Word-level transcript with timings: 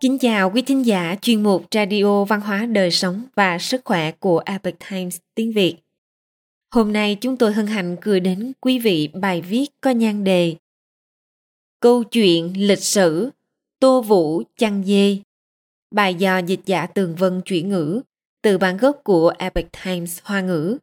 Kính 0.00 0.18
chào 0.18 0.50
quý 0.50 0.62
thính 0.62 0.86
giả 0.86 1.16
chuyên 1.22 1.42
mục 1.42 1.64
Radio 1.70 2.24
Văn 2.24 2.40
hóa 2.40 2.66
Đời 2.66 2.90
Sống 2.90 3.24
và 3.36 3.58
Sức 3.58 3.80
Khỏe 3.84 4.12
của 4.12 4.42
Epoch 4.46 4.74
Times 4.90 5.18
tiếng 5.34 5.52
Việt. 5.52 5.76
Hôm 6.74 6.92
nay 6.92 7.18
chúng 7.20 7.36
tôi 7.36 7.52
hân 7.52 7.66
hạnh 7.66 7.96
gửi 8.02 8.20
đến 8.20 8.52
quý 8.60 8.78
vị 8.78 9.08
bài 9.14 9.42
viết 9.42 9.66
có 9.80 9.90
nhan 9.90 10.24
đề 10.24 10.56
Câu 11.80 12.04
chuyện 12.04 12.52
lịch 12.56 12.82
sử 12.82 13.30
Tô 13.80 14.02
Vũ 14.02 14.42
chăn 14.56 14.84
dê 14.84 15.18
Bài 15.90 16.14
do 16.14 16.38
dịch 16.38 16.60
giả 16.66 16.86
Tường 16.86 17.14
Vân 17.16 17.40
chuyển 17.44 17.68
ngữ 17.68 18.00
từ 18.42 18.58
bản 18.58 18.76
gốc 18.76 19.00
của 19.04 19.32
Epoch 19.38 19.72
Times 19.84 20.20
Hoa 20.22 20.40
ngữ. 20.40 20.78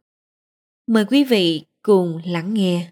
Mời 0.88 1.06
quý 1.06 1.24
vị 1.24 1.64
cùng 1.82 2.22
lắng 2.26 2.54
nghe. 2.54 2.92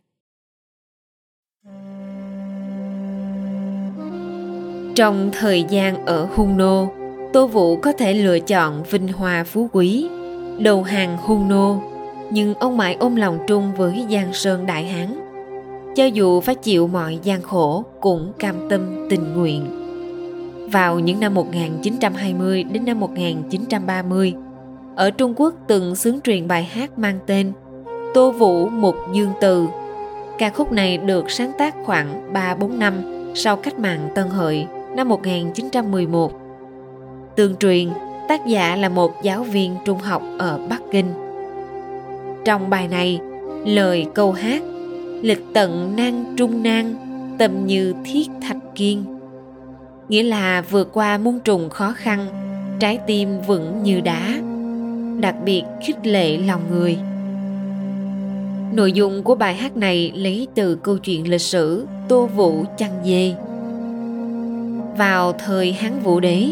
Trong 4.96 5.30
thời 5.40 5.64
gian 5.64 6.06
ở 6.06 6.28
Hung 6.36 6.58
Nô, 6.58 6.88
Tô 7.34 7.48
Vũ 7.48 7.76
có 7.76 7.92
thể 7.92 8.14
lựa 8.14 8.40
chọn 8.40 8.84
vinh 8.84 9.08
hoa 9.08 9.44
phú 9.44 9.70
quý, 9.72 10.08
đầu 10.60 10.84
hàng 10.84 11.18
Hung 11.18 11.50
Nô, 11.50 11.82
nhưng 12.30 12.54
ông 12.54 12.78
mãi 12.78 12.98
ôm 13.00 13.16
lòng 13.16 13.40
trung 13.48 13.72
với 13.78 14.06
Giang 14.12 14.34
Sơn 14.34 14.66
Đại 14.66 14.84
Hán. 14.86 15.08
Cho 15.96 16.06
dù 16.06 16.42
phải 16.42 16.56
chịu 16.56 16.88
mọi 16.88 17.20
gian 17.24 17.42
khổ 17.42 17.84
cũng 18.02 18.34
cam 18.40 18.70
tâm 18.70 19.08
tình 19.10 19.34
nguyện. 19.34 19.66
Vào 20.72 21.00
những 21.00 21.20
năm 21.20 21.34
1920 21.34 22.64
đến 22.64 22.86
năm 22.86 23.00
1930, 23.00 24.34
ở 24.96 25.12
Trung 25.12 25.34
Quốc 25.38 25.54
từng 25.68 25.96
xướng 25.96 26.22
truyền 26.22 26.48
bài 26.48 26.64
hát 26.64 27.00
mang 27.00 27.20
tên 27.26 27.52
Tô 28.14 28.32
Vũ 28.32 28.70
Mục 28.70 28.96
Dương 29.14 29.32
Từ. 29.42 29.68
Ca 30.38 30.50
khúc 30.50 30.72
này 30.72 30.98
được 30.98 31.32
sáng 31.32 31.52
tác 31.58 31.76
khoảng 31.86 32.34
3-4 32.34 32.78
năm 32.78 32.94
sau 33.36 33.56
cách 33.56 33.80
mạng 33.80 34.10
Tân 34.16 34.28
Hợi 34.28 34.68
năm 34.96 35.10
1911. 35.10 36.32
Tương 37.36 37.56
truyền, 37.56 37.90
tác 38.30 38.46
giả 38.46 38.76
là 38.76 38.90
một 38.90 39.24
giáo 39.24 39.44
viên 39.44 39.76
trung 39.86 40.00
học 40.00 40.24
ở 40.40 40.60
Bắc 40.70 40.82
Kinh. 40.92 41.08
Trong 42.46 42.70
bài 42.70 42.88
này, 42.88 43.20
lời 43.66 44.06
câu 44.14 44.32
hát 44.32 44.64
Lịch 45.22 45.44
tận 45.54 45.94
nan 45.98 46.34
trung 46.38 46.64
nan, 46.64 46.96
tâm 47.38 47.66
như 47.66 47.94
thiết 48.06 48.30
thạch 48.42 48.58
kiên 48.76 49.04
nghĩa 50.10 50.24
là 50.24 50.62
vượt 50.62 50.90
qua 50.94 51.18
muôn 51.18 51.40
trùng 51.40 51.70
khó 51.70 51.94
khăn, 51.98 52.28
trái 52.80 53.00
tim 53.08 53.42
vững 53.48 53.84
như 53.84 54.02
đá, 54.02 54.42
đặc 55.22 55.36
biệt 55.46 55.64
khích 55.86 56.08
lệ 56.08 56.38
lòng 56.38 56.62
người. 56.72 56.98
Nội 58.74 58.92
dung 58.92 59.24
của 59.24 59.36
bài 59.36 59.56
hát 59.56 59.78
này 59.78 60.12
lấy 60.16 60.48
từ 60.56 60.76
câu 60.76 60.98
chuyện 60.98 61.30
lịch 61.30 61.42
sử 61.42 61.86
Tô 62.08 62.26
Vũ 62.26 62.66
chăn 62.78 62.92
dê 63.06 63.36
vào 64.98 65.34
thời 65.34 65.74
Hán 65.74 66.00
Vũ 66.00 66.20
Đế, 66.20 66.48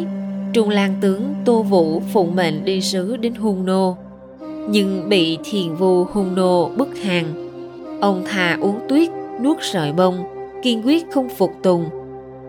Trung 0.53 0.70
Lan 0.70 0.95
tướng 1.02 1.34
Tô 1.45 1.64
Vũ 1.64 2.02
phụng 2.14 2.36
mệnh 2.36 2.66
đi 2.66 2.81
sứ 2.81 3.17
đến 3.17 3.36
Hung 3.36 3.66
Nô, 3.66 3.97
nhưng 4.70 5.09
bị 5.09 5.38
thiền 5.44 5.75
vu 5.75 6.03
Hung 6.03 6.36
Nô 6.36 6.72
bức 6.78 6.97
hàng. 6.97 7.25
Ông 8.02 8.23
thà 8.25 8.58
uống 8.62 8.80
tuyết, 8.89 9.09
nuốt 9.42 9.58
sợi 9.62 9.94
bông, 9.94 10.23
kiên 10.64 10.86
quyết 10.86 11.12
không 11.12 11.30
phục 11.30 11.52
tùng. 11.64 11.86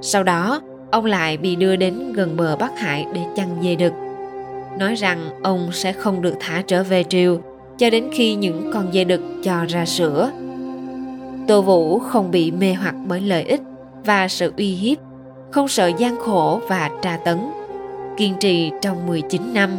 Sau 0.03 0.23
đó, 0.23 0.61
ông 0.91 1.05
lại 1.05 1.37
bị 1.37 1.57
đưa 1.57 1.77
đến 1.77 2.13
gần 2.13 2.37
bờ 2.37 2.57
Bắc 2.57 2.79
Hải 2.79 3.07
để 3.15 3.21
chăn 3.37 3.49
dê 3.63 3.75
đực. 3.75 3.93
Nói 4.79 4.95
rằng 4.95 5.19
ông 5.43 5.69
sẽ 5.73 5.93
không 5.93 6.23
được 6.23 6.35
thả 6.41 6.63
trở 6.67 6.83
về 6.83 7.05
triều 7.05 7.39
cho 7.79 7.91
đến 7.91 8.05
khi 8.13 8.35
những 8.35 8.71
con 8.75 8.93
dê 8.93 9.05
đực 9.05 9.21
cho 9.43 9.65
ra 9.69 9.87
sữa. 9.87 10.31
Tô 11.49 11.63
Vũ 11.63 11.99
không 11.99 12.31
bị 12.31 12.51
mê 12.51 12.75
hoặc 12.75 12.95
bởi 13.07 13.21
lợi 13.21 13.43
ích 13.43 13.61
và 14.05 14.29
sự 14.29 14.53
uy 14.57 14.75
hiếp 14.75 14.99
không 15.53 15.69
sợ 15.69 15.87
gian 15.99 16.19
khổ 16.19 16.61
và 16.69 16.91
tra 17.03 17.17
tấn. 17.25 17.39
Kiên 18.17 18.35
trì 18.41 18.71
trong 18.81 19.07
19 19.07 19.55
năm, 19.55 19.71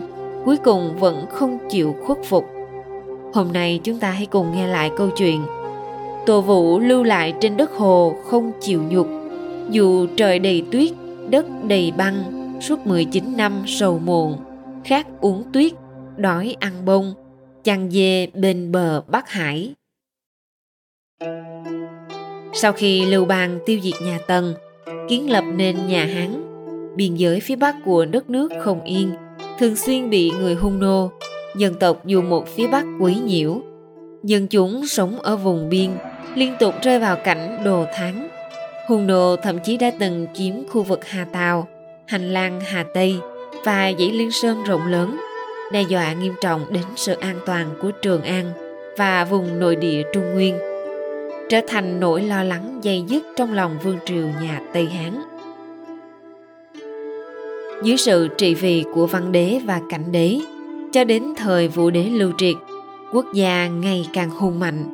cuối 0.45 0.57
cùng 0.57 0.99
vẫn 0.99 1.25
không 1.29 1.59
chịu 1.69 1.95
khuất 2.05 2.17
phục. 2.23 2.45
Hôm 3.33 3.53
nay 3.53 3.79
chúng 3.83 3.99
ta 3.99 4.11
hãy 4.11 4.25
cùng 4.25 4.55
nghe 4.55 4.67
lại 4.67 4.91
câu 4.97 5.09
chuyện 5.09 5.41
Tô 6.25 6.41
Vũ 6.41 6.79
lưu 6.79 7.03
lại 7.03 7.33
trên 7.41 7.57
đất 7.57 7.71
hồ 7.71 8.15
không 8.25 8.51
chịu 8.61 8.83
nhục, 8.89 9.07
dù 9.69 10.07
trời 10.17 10.39
đầy 10.39 10.63
tuyết, 10.71 10.91
đất 11.29 11.45
đầy 11.67 11.91
băng, 11.97 12.23
suốt 12.61 12.87
19 12.87 13.37
năm 13.37 13.63
sầu 13.67 13.99
muộn, 13.99 14.37
khát 14.83 15.07
uống 15.21 15.43
tuyết, 15.53 15.73
đói 16.17 16.55
ăn 16.59 16.85
bông, 16.85 17.13
chăn 17.63 17.91
dê 17.91 18.27
bên 18.27 18.71
bờ 18.71 19.01
Bắc 19.01 19.29
Hải. 19.29 19.73
Sau 22.53 22.73
khi 22.73 23.05
Lưu 23.05 23.25
Bang 23.25 23.59
tiêu 23.65 23.79
diệt 23.83 24.01
nhà 24.01 24.19
Tần, 24.27 24.53
kiến 25.09 25.31
lập 25.31 25.43
nên 25.55 25.87
nhà 25.87 26.05
Hán. 26.05 26.43
Biên 26.95 27.15
giới 27.15 27.39
phía 27.39 27.55
bắc 27.55 27.75
của 27.85 28.05
đất 28.05 28.29
nước 28.29 28.51
không 28.61 28.83
yên, 28.83 29.11
thường 29.59 29.75
xuyên 29.75 30.09
bị 30.09 30.31
người 30.39 30.55
hung 30.55 30.79
nô, 30.79 31.11
dân 31.55 31.73
tộc 31.73 32.05
dù 32.05 32.21
một 32.21 32.47
phía 32.47 32.67
bắc 32.67 32.85
quấy 32.99 33.15
nhiễu. 33.15 33.61
Dân 34.23 34.47
chúng 34.47 34.87
sống 34.87 35.19
ở 35.19 35.35
vùng 35.35 35.69
biên 35.69 35.89
liên 36.35 36.53
tục 36.59 36.73
rơi 36.81 36.99
vào 36.99 37.15
cảnh 37.23 37.61
đồ 37.65 37.85
thắng. 37.93 38.27
Hung 38.87 39.07
nô 39.07 39.35
thậm 39.35 39.59
chí 39.59 39.77
đã 39.77 39.91
từng 39.99 40.27
chiếm 40.33 40.53
khu 40.69 40.83
vực 40.83 41.05
Hà 41.05 41.25
Tào, 41.25 41.67
hành 42.07 42.33
lang 42.33 42.61
Hà 42.61 42.85
Tây 42.93 43.15
và 43.65 43.91
dãy 43.99 44.11
Liên 44.11 44.31
Sơn 44.31 44.63
rộng 44.63 44.87
lớn, 44.87 45.17
đe 45.71 45.81
dọa 45.81 46.13
nghiêm 46.13 46.33
trọng 46.41 46.73
đến 46.73 46.83
sự 46.95 47.13
an 47.13 47.39
toàn 47.45 47.67
của 47.81 47.91
Trường 47.91 48.21
An 48.21 48.45
và 48.97 49.25
vùng 49.25 49.59
nội 49.59 49.75
địa 49.75 50.03
Trung 50.13 50.33
Nguyên 50.33 50.72
trở 51.49 51.61
thành 51.67 51.99
nỗi 51.99 52.21
lo 52.21 52.43
lắng 52.43 52.79
dày 52.83 53.03
dứt 53.07 53.23
trong 53.35 53.53
lòng 53.53 53.77
vương 53.83 53.97
triều 54.05 54.27
nhà 54.41 54.61
Tây 54.73 54.85
Hán. 54.85 55.21
Dưới 57.83 57.97
sự 57.97 58.27
trị 58.37 58.53
vì 58.53 58.83
của 58.93 59.05
văn 59.07 59.31
đế 59.31 59.59
và 59.65 59.81
cảnh 59.89 60.11
đế, 60.11 60.39
cho 60.91 61.03
đến 61.03 61.23
thời 61.37 61.67
vũ 61.67 61.89
đế 61.89 62.03
lưu 62.03 62.31
triệt, 62.37 62.55
quốc 63.13 63.25
gia 63.33 63.67
ngày 63.67 64.07
càng 64.13 64.29
hùng 64.29 64.59
mạnh. 64.59 64.93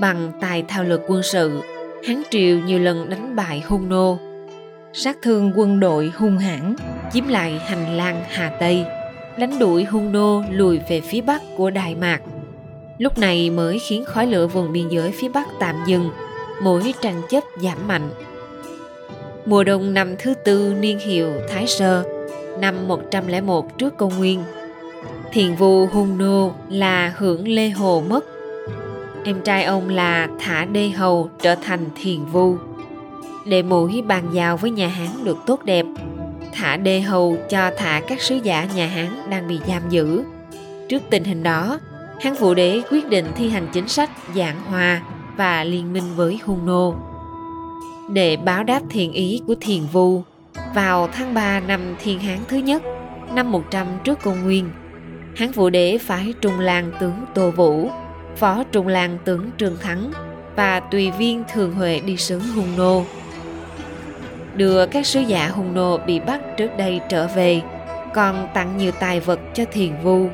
Bằng 0.00 0.32
tài 0.40 0.62
thao 0.62 0.84
lược 0.84 1.00
quân 1.08 1.22
sự, 1.22 1.60
Hán 2.06 2.22
triều 2.30 2.58
nhiều 2.58 2.78
lần 2.78 3.10
đánh 3.10 3.36
bại 3.36 3.62
hung 3.66 3.88
nô, 3.88 4.18
sát 4.92 5.18
thương 5.22 5.52
quân 5.56 5.80
đội 5.80 6.12
hung 6.16 6.38
hãn, 6.38 6.76
chiếm 7.12 7.28
lại 7.28 7.58
hành 7.66 7.96
lang 7.96 8.22
Hà 8.28 8.52
Tây, 8.60 8.84
đánh 9.38 9.58
đuổi 9.58 9.84
hung 9.84 10.12
nô 10.12 10.42
lùi 10.50 10.80
về 10.88 11.00
phía 11.00 11.20
bắc 11.20 11.42
của 11.56 11.70
Đại 11.70 11.94
Mạc– 11.94 12.20
lúc 12.98 13.18
này 13.18 13.50
mới 13.50 13.78
khiến 13.78 14.04
khói 14.04 14.26
lửa 14.26 14.46
vùng 14.46 14.72
biên 14.72 14.88
giới 14.88 15.12
phía 15.12 15.28
Bắc 15.28 15.48
tạm 15.60 15.76
dừng, 15.86 16.10
mỗi 16.62 16.94
tranh 17.00 17.22
chấp 17.28 17.44
giảm 17.62 17.88
mạnh. 17.88 18.10
Mùa 19.46 19.64
đông 19.64 19.94
năm 19.94 20.14
thứ 20.18 20.34
tư 20.44 20.74
niên 20.80 20.98
hiệu 20.98 21.32
Thái 21.48 21.66
Sơ, 21.66 22.04
năm 22.60 22.88
101 22.88 23.78
trước 23.78 23.96
công 23.96 24.18
nguyên, 24.18 24.42
thiền 25.32 25.54
vu 25.54 25.86
hung 25.86 26.18
nô 26.18 26.52
là 26.68 27.12
hưởng 27.16 27.48
Lê 27.48 27.70
Hồ 27.70 28.02
mất. 28.08 28.24
Em 29.24 29.40
trai 29.40 29.64
ông 29.64 29.88
là 29.88 30.28
Thả 30.38 30.64
Đê 30.64 30.88
Hầu 30.88 31.30
trở 31.42 31.54
thành 31.54 31.84
thiền 32.02 32.24
vu. 32.24 32.56
Để 33.46 33.62
mũi 33.62 34.02
bàn 34.02 34.24
giao 34.32 34.56
với 34.56 34.70
nhà 34.70 34.88
Hán 34.88 35.24
được 35.24 35.38
tốt 35.46 35.64
đẹp, 35.64 35.86
Thả 36.52 36.76
Đê 36.76 37.00
Hầu 37.00 37.36
cho 37.50 37.70
thả 37.76 38.02
các 38.08 38.20
sứ 38.20 38.36
giả 38.42 38.68
nhà 38.76 38.86
Hán 38.86 39.30
đang 39.30 39.48
bị 39.48 39.58
giam 39.68 39.82
giữ. 39.88 40.22
Trước 40.88 41.02
tình 41.10 41.24
hình 41.24 41.42
đó, 41.42 41.78
Hán 42.20 42.34
Vũ 42.34 42.54
Đế 42.54 42.82
quyết 42.90 43.08
định 43.08 43.26
thi 43.36 43.48
hành 43.48 43.68
chính 43.72 43.88
sách 43.88 44.10
giảng 44.34 44.60
hòa 44.60 45.02
và 45.36 45.64
liên 45.64 45.92
minh 45.92 46.04
với 46.16 46.38
Hung 46.44 46.66
Nô. 46.66 46.94
Để 48.12 48.36
báo 48.36 48.64
đáp 48.64 48.80
thiện 48.90 49.12
ý 49.12 49.42
của 49.46 49.54
Thiền 49.60 49.82
Vu, 49.92 50.22
vào 50.74 51.08
tháng 51.12 51.34
3 51.34 51.60
năm 51.60 51.80
Thiên 52.02 52.18
Hán 52.18 52.38
thứ 52.48 52.56
nhất, 52.56 52.82
năm 53.34 53.52
100 53.52 53.86
trước 54.04 54.22
công 54.22 54.44
nguyên, 54.44 54.70
Hán 55.36 55.50
Vũ 55.50 55.70
Đế 55.70 55.98
phái 55.98 56.34
Trung 56.40 56.60
Lan 56.60 56.92
tướng 57.00 57.24
Tô 57.34 57.50
Vũ, 57.50 57.90
phó 58.36 58.64
Trung 58.72 58.88
Lan 58.88 59.18
tướng 59.24 59.50
Trương 59.58 59.76
Thắng 59.80 60.12
và 60.56 60.80
tùy 60.80 61.10
viên 61.10 61.44
Thường 61.52 61.72
Huệ 61.74 62.00
đi 62.00 62.16
sứ 62.16 62.38
Hung 62.38 62.76
Nô. 62.76 63.04
Đưa 64.54 64.86
các 64.86 65.06
sứ 65.06 65.20
giả 65.20 65.48
Hung 65.48 65.74
Nô 65.74 65.98
bị 66.06 66.20
bắt 66.20 66.40
trước 66.56 66.76
đây 66.76 67.00
trở 67.08 67.26
về, 67.26 67.60
còn 68.14 68.48
tặng 68.54 68.76
nhiều 68.76 68.92
tài 69.00 69.20
vật 69.20 69.40
cho 69.54 69.64
Thiền 69.72 69.92
Vu 70.02 70.28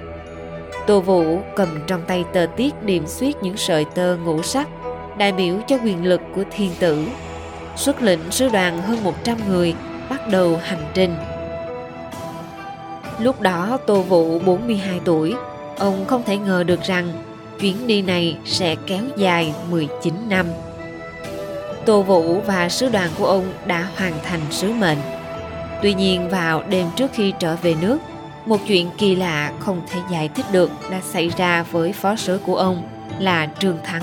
Tô 0.86 1.00
Vũ 1.00 1.40
cầm 1.56 1.68
trong 1.86 2.02
tay 2.06 2.24
tờ 2.32 2.46
tiết 2.56 2.82
điểm 2.82 3.06
xuyết 3.06 3.36
những 3.42 3.56
sợi 3.56 3.84
tơ 3.84 4.16
ngũ 4.16 4.42
sắc, 4.42 4.68
đại 5.18 5.32
biểu 5.32 5.56
cho 5.68 5.78
quyền 5.84 6.04
lực 6.04 6.20
của 6.34 6.44
thiên 6.50 6.70
tử. 6.78 7.06
Xuất 7.76 8.02
lệnh 8.02 8.30
sứ 8.30 8.48
đoàn 8.48 8.82
hơn 8.82 9.04
100 9.04 9.38
người 9.48 9.74
bắt 10.10 10.28
đầu 10.28 10.58
hành 10.62 10.84
trình. 10.94 11.14
Lúc 13.18 13.40
đó 13.40 13.78
Tô 13.86 14.00
Vũ 14.02 14.38
42 14.38 15.00
tuổi, 15.04 15.34
ông 15.78 16.04
không 16.04 16.22
thể 16.26 16.36
ngờ 16.36 16.64
được 16.66 16.82
rằng 16.82 17.12
chuyến 17.60 17.86
đi 17.86 18.02
này 18.02 18.36
sẽ 18.44 18.76
kéo 18.86 19.02
dài 19.16 19.54
19 19.70 20.14
năm. 20.28 20.46
Tô 21.84 22.02
Vũ 22.02 22.40
và 22.40 22.68
sứ 22.68 22.88
đoàn 22.88 23.10
của 23.18 23.26
ông 23.26 23.52
đã 23.66 23.88
hoàn 23.96 24.12
thành 24.24 24.40
sứ 24.50 24.72
mệnh. 24.72 24.98
Tuy 25.82 25.94
nhiên 25.94 26.28
vào 26.28 26.62
đêm 26.68 26.86
trước 26.96 27.10
khi 27.14 27.32
trở 27.38 27.56
về 27.62 27.74
nước, 27.80 27.98
một 28.46 28.58
chuyện 28.66 28.90
kỳ 28.98 29.14
lạ 29.14 29.52
không 29.58 29.82
thể 29.90 30.00
giải 30.10 30.28
thích 30.28 30.46
được 30.52 30.70
đã 30.90 31.00
xảy 31.00 31.28
ra 31.36 31.62
với 31.62 31.92
phó 31.92 32.16
sứ 32.16 32.40
của 32.46 32.56
ông 32.56 32.82
là 33.18 33.48
Trương 33.58 33.78
Thắng. 33.84 34.02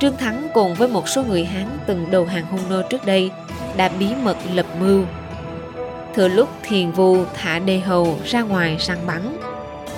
Trương 0.00 0.16
Thắng 0.16 0.48
cùng 0.54 0.74
với 0.74 0.88
một 0.88 1.08
số 1.08 1.22
người 1.24 1.44
Hán 1.44 1.68
từng 1.86 2.10
đầu 2.10 2.24
hàng 2.24 2.44
hung 2.50 2.70
nô 2.70 2.82
trước 2.90 3.06
đây 3.06 3.30
đã 3.76 3.88
bí 3.88 4.08
mật 4.22 4.36
lập 4.54 4.66
mưu. 4.80 5.04
Thừa 6.14 6.28
lúc 6.28 6.48
thiền 6.62 6.90
vu 6.90 7.24
thả 7.34 7.58
đê 7.58 7.78
hầu 7.78 8.18
ra 8.24 8.42
ngoài 8.42 8.76
săn 8.78 8.98
bắn, 9.06 9.36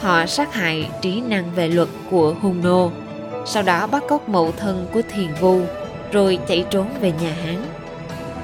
họ 0.01 0.27
sát 0.27 0.55
hại 0.55 0.89
trí 1.01 1.21
năng 1.21 1.51
về 1.55 1.69
luật 1.69 1.89
của 2.11 2.35
hung 2.43 2.63
nô, 2.63 2.91
sau 3.47 3.63
đó 3.63 3.87
bắt 3.87 4.03
cóc 4.09 4.29
mẫu 4.29 4.53
thân 4.57 4.87
của 4.93 5.03
thiền 5.15 5.35
vu, 5.41 5.61
rồi 6.13 6.39
chạy 6.49 6.65
trốn 6.71 6.87
về 7.01 7.13
nhà 7.23 7.35
Hán. 7.45 7.57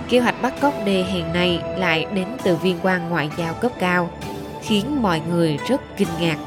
Kế 0.09 0.19
hoạch 0.19 0.43
bắt 0.43 0.55
cóc 0.61 0.75
đê 0.85 1.03
hèn 1.03 1.33
này 1.33 1.63
lại 1.77 2.07
đến 2.15 2.27
từ 2.43 2.57
viên 2.57 2.79
quan 2.83 3.09
ngoại 3.09 3.31
giao 3.39 3.55
cấp 3.55 3.73
cao, 3.79 4.11
khiến 4.63 5.03
mọi 5.03 5.23
người 5.31 5.59
rất 5.69 5.81
kinh 5.97 6.09
ngạc. 6.21 6.39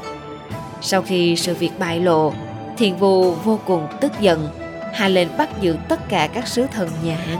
Sau 0.80 1.02
khi 1.02 1.36
sự 1.36 1.54
việc 1.54 1.70
bại 1.78 2.00
lộ, 2.00 2.32
thiền 2.76 2.96
vu 2.96 3.32
vô 3.32 3.58
cùng 3.66 3.86
tức 4.00 4.12
giận, 4.20 4.48
hạ 4.94 5.08
lệnh 5.08 5.28
bắt 5.38 5.60
giữ 5.60 5.76
tất 5.88 6.08
cả 6.08 6.28
các 6.34 6.48
sứ 6.48 6.66
thần 6.66 6.88
nhà 7.04 7.16
Hán. 7.16 7.38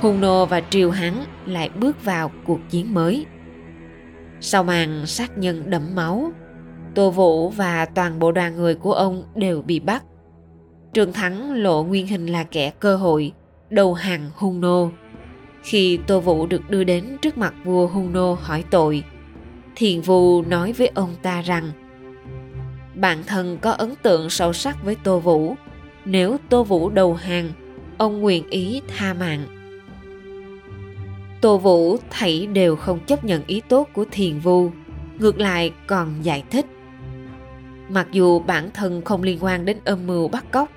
Hung 0.00 0.20
nô 0.20 0.46
và 0.46 0.62
triều 0.70 0.90
Hán 0.90 1.14
lại 1.46 1.70
bước 1.80 2.04
vào 2.04 2.30
cuộc 2.44 2.58
chiến 2.70 2.94
mới. 2.94 3.26
Sau 4.40 4.64
màn 4.64 5.06
sát 5.06 5.38
nhân 5.38 5.70
đẫm 5.70 5.94
máu, 5.94 6.32
Tô 6.94 7.10
Vũ 7.10 7.48
và 7.48 7.84
toàn 7.84 8.18
bộ 8.18 8.32
đoàn 8.32 8.56
người 8.56 8.74
của 8.74 8.92
ông 8.92 9.24
đều 9.34 9.62
bị 9.62 9.80
bắt. 9.80 10.04
Trường 10.92 11.12
Thắng 11.12 11.52
lộ 11.52 11.82
nguyên 11.82 12.06
hình 12.06 12.26
là 12.26 12.44
kẻ 12.44 12.70
cơ 12.70 12.96
hội, 12.96 13.32
đầu 13.70 13.94
hàng 13.94 14.30
hung 14.34 14.60
nô. 14.60 14.90
Khi 15.62 15.98
Tô 16.06 16.20
Vũ 16.20 16.46
được 16.46 16.70
đưa 16.70 16.84
đến 16.84 17.16
trước 17.22 17.38
mặt 17.38 17.54
vua 17.64 17.86
hung 17.86 18.12
nô 18.12 18.38
hỏi 18.40 18.64
tội, 18.70 19.04
Thiền 19.76 20.00
Vu 20.00 20.42
nói 20.42 20.72
với 20.72 20.90
ông 20.94 21.14
ta 21.22 21.42
rằng 21.42 21.72
bản 22.94 23.22
thân 23.26 23.58
có 23.62 23.70
ấn 23.70 23.94
tượng 24.02 24.30
sâu 24.30 24.52
sắc 24.52 24.84
với 24.84 24.96
Tô 25.04 25.18
Vũ. 25.18 25.54
Nếu 26.04 26.36
Tô 26.48 26.64
Vũ 26.64 26.90
đầu 26.90 27.14
hàng, 27.14 27.52
ông 27.98 28.20
nguyện 28.20 28.48
ý 28.50 28.82
tha 28.88 29.14
mạng. 29.14 29.46
Tô 31.40 31.58
Vũ 31.58 31.96
thảy 32.10 32.46
đều 32.46 32.76
không 32.76 33.00
chấp 33.06 33.24
nhận 33.24 33.42
ý 33.46 33.62
tốt 33.68 33.88
của 33.92 34.04
Thiền 34.10 34.38
Vu, 34.38 34.70
ngược 35.18 35.40
lại 35.40 35.72
còn 35.86 36.14
giải 36.22 36.42
thích. 36.50 36.66
Mặc 37.88 38.08
dù 38.12 38.38
bản 38.38 38.70
thân 38.74 39.02
không 39.04 39.22
liên 39.22 39.38
quan 39.40 39.64
đến 39.64 39.76
âm 39.84 40.06
mưu 40.06 40.28
bắt 40.28 40.44
cóc, 40.50 40.68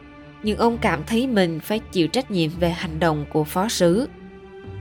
nhưng 0.44 0.57
ông 0.57 0.77
cảm 0.77 1.03
thấy 1.07 1.27
mình 1.27 1.59
phải 1.59 1.80
chịu 1.80 2.07
trách 2.07 2.31
nhiệm 2.31 2.50
về 2.59 2.69
hành 2.69 3.00
động 3.00 3.25
của 3.33 3.44
phó 3.44 3.68
sứ. 3.69 4.07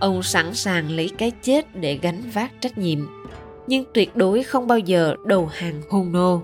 Ông 0.00 0.22
sẵn 0.22 0.55
sàng 0.55 0.90
lấy 0.90 1.10
cái 1.19 1.32
chết 1.43 1.76
để 1.76 1.99
gánh 2.02 2.22
vác 2.32 2.52
trách 2.60 2.78
nhiệm, 2.78 2.99
nhưng 3.66 3.84
tuyệt 3.94 4.16
đối 4.16 4.43
không 4.43 4.66
bao 4.66 4.78
giờ 4.78 5.14
đầu 5.26 5.46
hàng 5.46 5.82
hung 5.90 6.12
nô. 6.12 6.40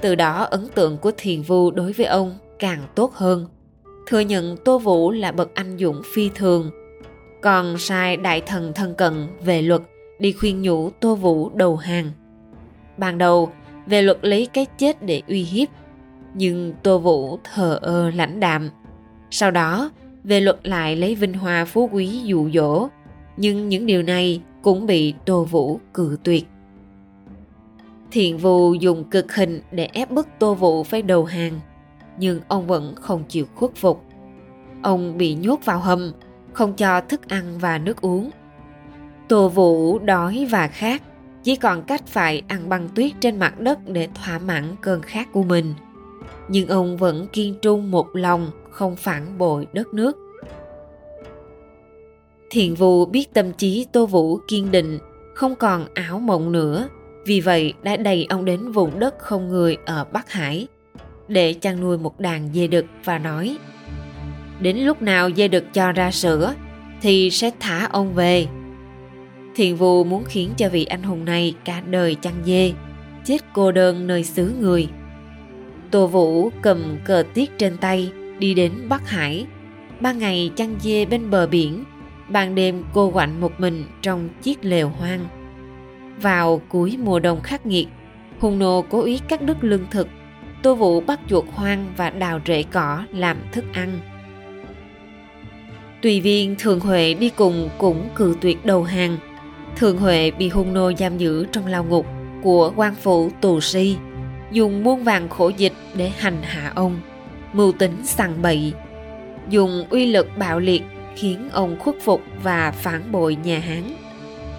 Từ 0.00 0.14
đó 0.14 0.46
ấn 0.50 0.68
tượng 0.74 0.98
của 0.98 1.12
Thiền 1.16 1.42
Vu 1.42 1.70
đối 1.70 1.92
với 1.92 2.06
ông 2.06 2.34
càng 2.58 2.82
tốt 2.94 3.14
hơn. 3.14 3.46
Thừa 4.06 4.20
nhận 4.20 4.56
Tô 4.56 4.78
Vũ 4.78 5.10
là 5.10 5.32
bậc 5.32 5.54
anh 5.54 5.78
dũng 5.78 6.02
phi 6.14 6.30
thường, 6.34 6.70
còn 7.42 7.78
sai 7.78 8.16
đại 8.16 8.40
thần 8.40 8.72
thân 8.74 8.94
cận 8.94 9.26
về 9.44 9.62
luật 9.62 9.82
đi 10.18 10.32
khuyên 10.32 10.62
nhủ 10.62 10.90
Tô 11.00 11.14
Vũ 11.14 11.50
đầu 11.54 11.76
hàng. 11.76 12.10
Ban 12.96 13.18
đầu, 13.18 13.52
về 13.86 14.02
luật 14.02 14.18
lấy 14.22 14.48
cái 14.52 14.66
chết 14.78 15.02
để 15.02 15.22
uy 15.28 15.42
hiếp, 15.42 15.68
nhưng 16.34 16.74
Tô 16.82 16.98
Vũ 16.98 17.38
thờ 17.54 17.78
ơ 17.82 18.10
lãnh 18.10 18.40
đạm. 18.40 18.70
Sau 19.30 19.50
đó, 19.50 19.90
về 20.24 20.40
luật 20.40 20.58
lại 20.62 20.96
lấy 20.96 21.14
vinh 21.14 21.34
hoa 21.34 21.64
phú 21.64 21.90
quý 21.92 22.06
dụ 22.06 22.50
dỗ, 22.50 22.88
nhưng 23.36 23.68
những 23.68 23.86
điều 23.86 24.02
này 24.02 24.40
cũng 24.62 24.86
bị 24.86 25.14
Tô 25.24 25.44
Vũ 25.44 25.80
cự 25.94 26.16
tuyệt. 26.22 26.46
Thiện 28.10 28.38
Vũ 28.38 28.74
dùng 28.74 29.04
cực 29.04 29.34
hình 29.34 29.60
để 29.72 29.88
ép 29.92 30.10
bức 30.10 30.28
Tô 30.38 30.54
Vũ 30.54 30.82
phải 30.84 31.02
đầu 31.02 31.24
hàng, 31.24 31.60
nhưng 32.18 32.40
ông 32.48 32.66
vẫn 32.66 32.94
không 32.94 33.24
chịu 33.28 33.46
khuất 33.54 33.70
phục. 33.76 34.04
Ông 34.82 35.18
bị 35.18 35.34
nhốt 35.34 35.60
vào 35.64 35.78
hầm, 35.78 36.12
không 36.52 36.72
cho 36.74 37.00
thức 37.00 37.28
ăn 37.28 37.58
và 37.58 37.78
nước 37.78 38.00
uống. 38.00 38.30
Tô 39.28 39.48
Vũ 39.48 39.98
đói 39.98 40.46
và 40.50 40.68
khát, 40.68 41.02
chỉ 41.42 41.56
còn 41.56 41.82
cách 41.82 42.06
phải 42.06 42.42
ăn 42.48 42.68
băng 42.68 42.88
tuyết 42.94 43.12
trên 43.20 43.38
mặt 43.38 43.60
đất 43.60 43.78
để 43.88 44.08
thỏa 44.14 44.38
mãn 44.38 44.64
cơn 44.80 45.02
khát 45.02 45.32
của 45.32 45.42
mình. 45.42 45.74
Nhưng 46.48 46.68
ông 46.68 46.96
vẫn 46.96 47.26
kiên 47.32 47.54
trung 47.62 47.90
một 47.90 48.06
lòng, 48.12 48.50
không 48.70 48.96
phản 48.96 49.38
bội 49.38 49.66
đất 49.72 49.94
nước. 49.94 50.16
Thiện 52.50 52.74
vũ 52.74 53.06
biết 53.06 53.34
tâm 53.34 53.52
trí 53.52 53.86
Tô 53.92 54.06
Vũ 54.06 54.38
kiên 54.48 54.70
định, 54.70 54.98
không 55.34 55.54
còn 55.54 55.86
ảo 55.94 56.18
mộng 56.18 56.52
nữa, 56.52 56.88
vì 57.26 57.40
vậy 57.40 57.72
đã 57.82 57.96
đẩy 57.96 58.26
ông 58.28 58.44
đến 58.44 58.72
vùng 58.72 58.98
đất 58.98 59.14
không 59.18 59.48
người 59.48 59.76
ở 59.86 60.04
Bắc 60.12 60.32
Hải 60.32 60.66
để 61.28 61.52
chăn 61.52 61.80
nuôi 61.80 61.98
một 61.98 62.20
đàn 62.20 62.52
dê 62.54 62.66
đực 62.66 62.84
và 63.04 63.18
nói 63.18 63.56
Đến 64.60 64.76
lúc 64.76 65.02
nào 65.02 65.30
dê 65.36 65.48
đực 65.48 65.64
cho 65.74 65.92
ra 65.92 66.10
sữa 66.10 66.54
thì 67.02 67.30
sẽ 67.30 67.50
thả 67.60 67.86
ông 67.86 68.14
về. 68.14 68.46
Thiền 69.54 69.74
vũ 69.74 70.04
muốn 70.04 70.24
khiến 70.24 70.50
cho 70.56 70.68
vị 70.68 70.84
anh 70.84 71.02
hùng 71.02 71.24
này 71.24 71.54
cả 71.64 71.82
đời 71.90 72.14
chăn 72.14 72.34
dê, 72.44 72.72
chết 73.24 73.38
cô 73.52 73.72
đơn 73.72 74.06
nơi 74.06 74.24
xứ 74.24 74.52
người. 74.60 74.88
Tô 75.90 76.06
Vũ 76.06 76.50
cầm 76.62 76.96
cờ 77.04 77.22
tiết 77.34 77.58
trên 77.58 77.76
tay 77.76 78.12
đi 78.38 78.54
đến 78.54 78.72
Bắc 78.88 79.08
Hải. 79.08 79.46
ba 80.00 80.12
ngày 80.12 80.50
chăn 80.56 80.76
dê 80.80 81.04
bên 81.04 81.30
bờ 81.30 81.46
biển, 81.46 81.84
ban 82.28 82.54
đêm 82.54 82.84
cô 82.94 83.10
quạnh 83.10 83.40
một 83.40 83.60
mình 83.60 83.84
trong 84.02 84.28
chiếc 84.42 84.64
lều 84.64 84.88
hoang 84.88 85.28
vào 86.22 86.60
cuối 86.68 86.96
mùa 87.02 87.18
đông 87.18 87.40
khắc 87.40 87.66
nghiệt, 87.66 87.88
hung 88.38 88.58
nô 88.58 88.84
cố 88.90 89.02
ý 89.02 89.20
cắt 89.28 89.42
đứt 89.42 89.56
lương 89.64 89.86
thực, 89.90 90.08
tô 90.62 90.74
vũ 90.74 91.00
bắt 91.00 91.20
chuột 91.28 91.44
hoang 91.54 91.92
và 91.96 92.10
đào 92.10 92.40
rễ 92.46 92.62
cỏ 92.62 93.04
làm 93.12 93.36
thức 93.52 93.64
ăn. 93.72 93.98
Tùy 96.02 96.20
viên 96.20 96.54
Thường 96.58 96.80
Huệ 96.80 97.14
đi 97.14 97.30
cùng 97.30 97.68
cũng 97.78 98.08
cự 98.14 98.36
tuyệt 98.40 98.66
đầu 98.66 98.82
hàng. 98.82 99.16
Thường 99.76 99.98
Huệ 99.98 100.30
bị 100.30 100.48
hung 100.48 100.74
nô 100.74 100.92
giam 100.92 101.18
giữ 101.18 101.46
trong 101.52 101.66
lao 101.66 101.84
ngục 101.84 102.06
của 102.42 102.72
quan 102.76 102.94
phủ 102.94 103.30
tù 103.40 103.60
si, 103.60 103.96
dùng 104.52 104.84
muôn 104.84 105.04
vàng 105.04 105.28
khổ 105.28 105.48
dịch 105.48 105.72
để 105.94 106.08
hành 106.08 106.42
hạ 106.42 106.72
ông, 106.74 107.00
mưu 107.52 107.72
tính 107.72 107.96
sằng 108.04 108.42
bậy, 108.42 108.72
dùng 109.48 109.84
uy 109.90 110.06
lực 110.06 110.28
bạo 110.38 110.60
liệt 110.60 110.82
khiến 111.18 111.48
ông 111.52 111.78
khuất 111.78 111.96
phục 112.04 112.22
và 112.42 112.70
phản 112.70 113.12
bội 113.12 113.36
nhà 113.44 113.58
Hán. 113.58 113.82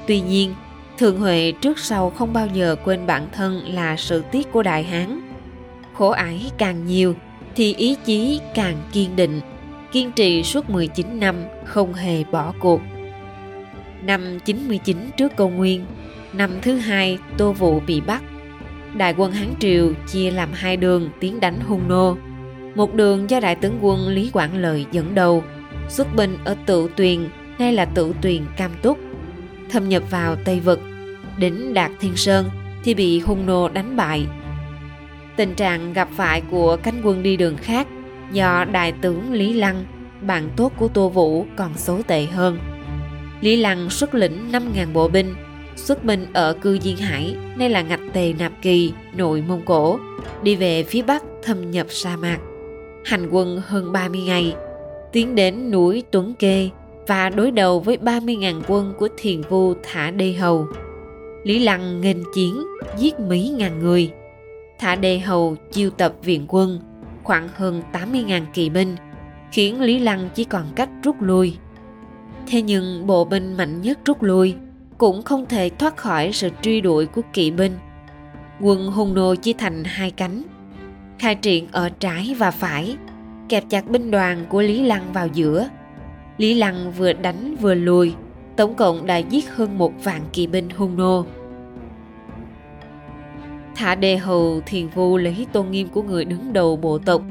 Tuy 0.08 0.22
nhiên, 0.22 0.54
Thường 0.98 1.20
Huệ 1.20 1.54
trước 1.62 1.80
sau 1.80 2.10
không 2.10 2.34
bao 2.34 2.48
giờ 2.48 2.76
quên 2.84 3.06
bản 3.08 3.28
thân 3.32 3.62
là 3.74 3.96
sự 3.96 4.24
tiếc 4.32 4.52
của 4.52 4.64
Đại 4.64 4.84
Hán. 4.84 5.22
Khổ 5.94 6.10
ải 6.10 6.52
càng 6.58 6.86
nhiều 6.86 7.16
thì 7.56 7.74
ý 7.74 7.96
chí 8.06 8.40
càng 8.56 8.76
kiên 8.92 9.16
định, 9.16 9.42
kiên 9.92 10.12
trì 10.12 10.44
suốt 10.44 10.70
19 10.70 11.20
năm 11.20 11.36
không 11.66 11.94
hề 11.94 12.24
bỏ 12.32 12.54
cuộc. 12.60 12.82
Năm 14.02 14.40
99 14.46 14.98
trước 15.18 15.36
công 15.36 15.58
nguyên, 15.58 15.86
năm 16.34 16.52
thứ 16.62 16.76
hai 16.76 17.18
Tô 17.38 17.52
Vũ 17.52 17.80
bị 17.88 18.02
bắt. 18.02 18.24
Đại 18.94 19.14
quân 19.18 19.32
Hán 19.32 19.48
Triều 19.60 19.94
chia 20.08 20.32
làm 20.32 20.50
hai 20.54 20.78
đường 20.78 21.10
tiến 21.20 21.40
đánh 21.40 21.60
hung 21.68 21.88
nô. 21.88 22.18
Một 22.76 22.94
đường 22.94 23.30
do 23.30 23.40
Đại 23.40 23.56
tướng 23.56 23.78
quân 23.82 24.08
Lý 24.08 24.30
Quảng 24.34 24.58
Lợi 24.58 24.86
dẫn 24.92 25.16
đầu, 25.16 25.44
xuất 25.90 26.16
binh 26.16 26.38
ở 26.46 26.56
Tự 26.66 26.90
Tuyền, 26.96 27.30
nay 27.60 27.74
là 27.74 27.86
Tự 27.86 28.14
Tuyền 28.22 28.42
Cam 28.58 28.72
Túc, 28.82 28.98
thâm 29.70 29.90
nhập 29.90 30.04
vào 30.10 30.36
Tây 30.36 30.60
Vực 30.60 30.80
đến 31.38 31.74
Đạt 31.74 31.92
Thiên 32.00 32.16
Sơn 32.16 32.50
thì 32.84 32.94
bị 32.94 33.20
hung 33.20 33.46
nô 33.46 33.70
đánh 33.70 33.96
bại. 33.96 34.26
Tình 35.36 35.56
trạng 35.56 35.94
gặp 35.94 36.10
phải 36.16 36.42
của 36.52 36.78
cánh 36.84 37.02
quân 37.04 37.24
đi 37.24 37.38
đường 37.38 37.58
khác 37.58 37.88
do 38.32 38.66
đại 38.72 38.92
tướng 38.92 39.34
Lý 39.34 39.54
Lăng, 39.54 39.86
bạn 40.22 40.50
tốt 40.56 40.74
của 40.78 40.88
Tô 40.88 41.10
Vũ 41.10 41.46
còn 41.56 41.78
xấu 41.78 42.02
tệ 42.04 42.26
hơn. 42.26 42.60
Lý 43.42 43.56
Lăng 43.56 43.90
xuất 43.90 44.16
lĩnh 44.16 44.52
5.000 44.52 44.94
bộ 44.94 45.08
binh, 45.08 45.36
xuất 45.76 46.04
binh 46.04 46.26
ở 46.34 46.54
cư 46.54 46.80
Diên 46.80 46.98
Hải, 46.98 47.36
nay 47.58 47.70
là 47.70 47.82
ngạch 47.82 48.14
tề 48.14 48.34
Nạp 48.40 48.52
Kỳ, 48.62 48.94
nội 49.16 49.44
Mông 49.48 49.62
Cổ, 49.66 50.00
đi 50.44 50.56
về 50.56 50.84
phía 50.84 51.02
Bắc 51.02 51.24
thâm 51.44 51.72
nhập 51.72 51.88
sa 51.90 52.18
mạc. 52.18 52.38
Hành 53.06 53.30
quân 53.30 53.62
hơn 53.66 53.92
30 53.92 54.22
ngày, 54.22 54.56
tiến 55.12 55.36
đến 55.36 55.72
núi 55.72 56.04
Tuấn 56.12 56.34
Kê 56.40 56.70
và 57.08 57.30
đối 57.30 57.52
đầu 57.52 57.80
với 57.80 57.98
30.000 57.98 58.62
quân 58.68 58.94
của 58.98 59.08
thiền 59.18 59.42
vu 59.42 59.74
Thả 59.84 60.12
Đê 60.12 60.34
Hầu. 60.34 60.68
Lý 61.44 61.60
Lăng 61.60 62.02
nghênh 62.02 62.18
chiến, 62.36 62.64
giết 62.98 63.20
mấy 63.20 63.50
ngàn 63.50 63.80
người. 63.80 64.12
Thả 64.80 64.96
Đê 64.96 65.20
Hầu 65.20 65.56
chiêu 65.72 65.90
tập 65.90 66.14
viện 66.24 66.46
quân, 66.48 66.80
khoảng 67.24 67.48
hơn 67.54 67.82
80.000 67.94 68.42
kỵ 68.54 68.70
binh, 68.70 68.96
khiến 69.52 69.82
Lý 69.82 70.00
Lăng 70.00 70.30
chỉ 70.36 70.44
còn 70.44 70.66
cách 70.76 70.90
rút 71.04 71.16
lui. 71.20 71.58
Thế 72.48 72.62
nhưng 72.62 73.08
bộ 73.08 73.26
binh 73.26 73.58
mạnh 73.58 73.82
nhất 73.82 74.00
rút 74.06 74.24
lui 74.24 74.56
cũng 74.98 75.24
không 75.24 75.46
thể 75.46 75.70
thoát 75.70 75.98
khỏi 75.98 76.32
sự 76.34 76.50
truy 76.62 76.82
đuổi 76.82 77.06
của 77.06 77.22
kỵ 77.34 77.52
binh. 77.52 77.78
Quân 78.62 78.92
hung 78.92 79.14
nô 79.14 79.36
chia 79.36 79.54
thành 79.54 79.84
hai 79.84 80.12
cánh, 80.12 80.44
khai 81.20 81.36
triển 81.36 81.68
ở 81.72 81.90
trái 81.90 82.36
và 82.38 82.52
phải, 82.52 82.98
kẹp 83.50 83.64
chặt 83.70 83.88
binh 83.88 84.12
đoàn 84.12 84.46
của 84.50 84.62
Lý 84.62 84.82
Lăng 84.82 85.14
vào 85.14 85.28
giữa. 85.28 85.70
Lý 86.38 86.54
Lăng 86.54 86.92
vừa 86.92 87.14
đánh 87.14 87.56
vừa 87.62 87.74
lùi, 87.74 88.14
tổng 88.56 88.76
cộng 88.76 89.06
đã 89.06 89.18
giết 89.18 89.50
hơn 89.50 89.78
một 89.78 89.94
vạn 90.04 90.22
kỵ 90.34 90.48
binh 90.48 90.70
hung 90.70 90.98
nô. 90.98 91.26
Thả 93.76 93.96
đề 93.96 94.18
hầu 94.18 94.62
thiền 94.66 94.88
vu 94.88 95.18
lấy 95.18 95.48
tôn 95.54 95.72
nghiêm 95.72 95.88
của 95.88 96.04
người 96.04 96.26
đứng 96.26 96.54
đầu 96.54 96.76
bộ 96.76 96.98
tộc, 96.98 97.22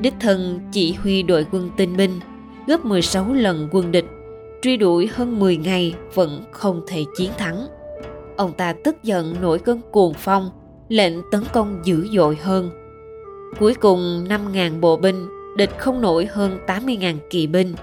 đích 0.00 0.14
thân 0.20 0.60
chỉ 0.72 0.92
huy 0.92 1.22
đội 1.22 1.46
quân 1.50 1.70
tinh 1.76 1.96
binh, 1.96 2.20
gấp 2.66 2.84
16 2.84 3.34
lần 3.34 3.68
quân 3.72 3.92
địch, 3.92 4.06
truy 4.62 4.76
đuổi 4.76 5.08
hơn 5.12 5.38
10 5.38 5.56
ngày 5.56 5.94
vẫn 6.14 6.44
không 6.50 6.82
thể 6.88 7.04
chiến 7.16 7.30
thắng. 7.38 7.66
Ông 8.36 8.52
ta 8.52 8.74
tức 8.84 8.96
giận 9.02 9.34
nổi 9.40 9.58
cơn 9.58 9.80
cuồng 9.90 10.14
phong, 10.14 10.50
lệnh 10.88 11.14
tấn 11.30 11.42
công 11.52 11.80
dữ 11.84 12.08
dội 12.12 12.36
hơn. 12.42 12.70
Cuối 13.58 13.74
cùng 13.74 14.24
5.000 14.28 14.80
bộ 14.80 14.96
binh, 14.96 15.37
địch 15.58 15.78
không 15.78 16.00
nổi 16.00 16.26
hơn 16.26 16.58
80.000 16.66 17.16
kỵ 17.30 17.46
binh. 17.46 17.74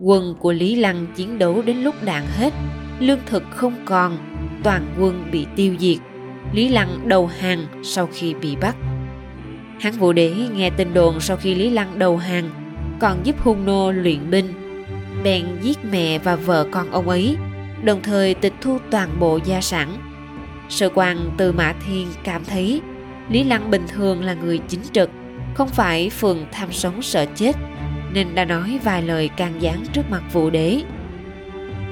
Quân 0.00 0.34
của 0.40 0.52
Lý 0.52 0.76
Lăng 0.76 1.06
chiến 1.16 1.38
đấu 1.38 1.62
đến 1.62 1.76
lúc 1.76 1.94
đạn 2.04 2.26
hết, 2.26 2.52
lương 3.00 3.18
thực 3.26 3.42
không 3.50 3.74
còn, 3.84 4.18
toàn 4.62 4.94
quân 5.00 5.28
bị 5.32 5.46
tiêu 5.56 5.74
diệt. 5.78 5.98
Lý 6.52 6.68
Lăng 6.68 7.08
đầu 7.08 7.26
hàng 7.26 7.66
sau 7.82 8.08
khi 8.12 8.34
bị 8.34 8.56
bắt. 8.56 8.76
Hán 9.80 9.92
Vũ 9.92 10.12
Đế 10.12 10.34
nghe 10.54 10.70
tin 10.70 10.94
đồn 10.94 11.20
sau 11.20 11.36
khi 11.36 11.54
Lý 11.54 11.70
Lăng 11.70 11.98
đầu 11.98 12.16
hàng, 12.16 12.50
còn 13.00 13.18
giúp 13.24 13.36
hung 13.40 13.66
nô 13.66 13.92
luyện 13.92 14.30
binh, 14.30 14.46
bèn 15.24 15.44
giết 15.62 15.78
mẹ 15.90 16.18
và 16.18 16.36
vợ 16.36 16.66
con 16.70 16.90
ông 16.90 17.08
ấy, 17.08 17.36
đồng 17.82 18.02
thời 18.02 18.34
tịch 18.34 18.54
thu 18.60 18.78
toàn 18.90 19.08
bộ 19.20 19.38
gia 19.44 19.60
sản. 19.60 19.88
Sở 20.68 20.88
quan 20.94 21.30
từ 21.36 21.52
Mã 21.52 21.74
Thiên 21.86 22.08
cảm 22.24 22.44
thấy 22.44 22.80
Lý 23.30 23.44
Lăng 23.44 23.70
bình 23.70 23.86
thường 23.88 24.24
là 24.24 24.34
người 24.34 24.60
chính 24.68 24.82
trực, 24.92 25.10
không 25.56 25.68
phải 25.68 26.10
phường 26.10 26.46
tham 26.52 26.72
sống 26.72 27.02
sợ 27.02 27.26
chết, 27.34 27.56
nên 28.12 28.34
đã 28.34 28.44
nói 28.44 28.78
vài 28.84 29.02
lời 29.02 29.28
can 29.28 29.62
gián 29.62 29.84
trước 29.92 30.10
mặt 30.10 30.22
vũ 30.32 30.50
đế. 30.50 30.82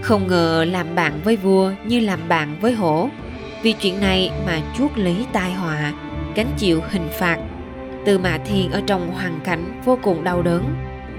Không 0.02 0.26
ngờ 0.26 0.64
làm 0.70 0.94
bạn 0.94 1.20
với 1.24 1.36
vua 1.36 1.72
như 1.86 2.00
làm 2.00 2.20
bạn 2.28 2.56
với 2.60 2.72
hổ, 2.72 3.08
vì 3.62 3.72
chuyện 3.72 4.00
này 4.00 4.30
mà 4.46 4.60
chuốt 4.78 4.90
lấy 4.96 5.26
tai 5.32 5.52
họa, 5.52 5.92
gánh 6.34 6.50
chịu 6.56 6.80
hình 6.90 7.08
phạt. 7.18 7.38
Từ 8.04 8.18
Mã 8.18 8.38
Thiên 8.38 8.70
ở 8.70 8.82
trong 8.86 9.10
hoàn 9.10 9.40
cảnh 9.44 9.80
vô 9.84 9.98
cùng 10.02 10.24
đau 10.24 10.42
đớn, 10.42 10.64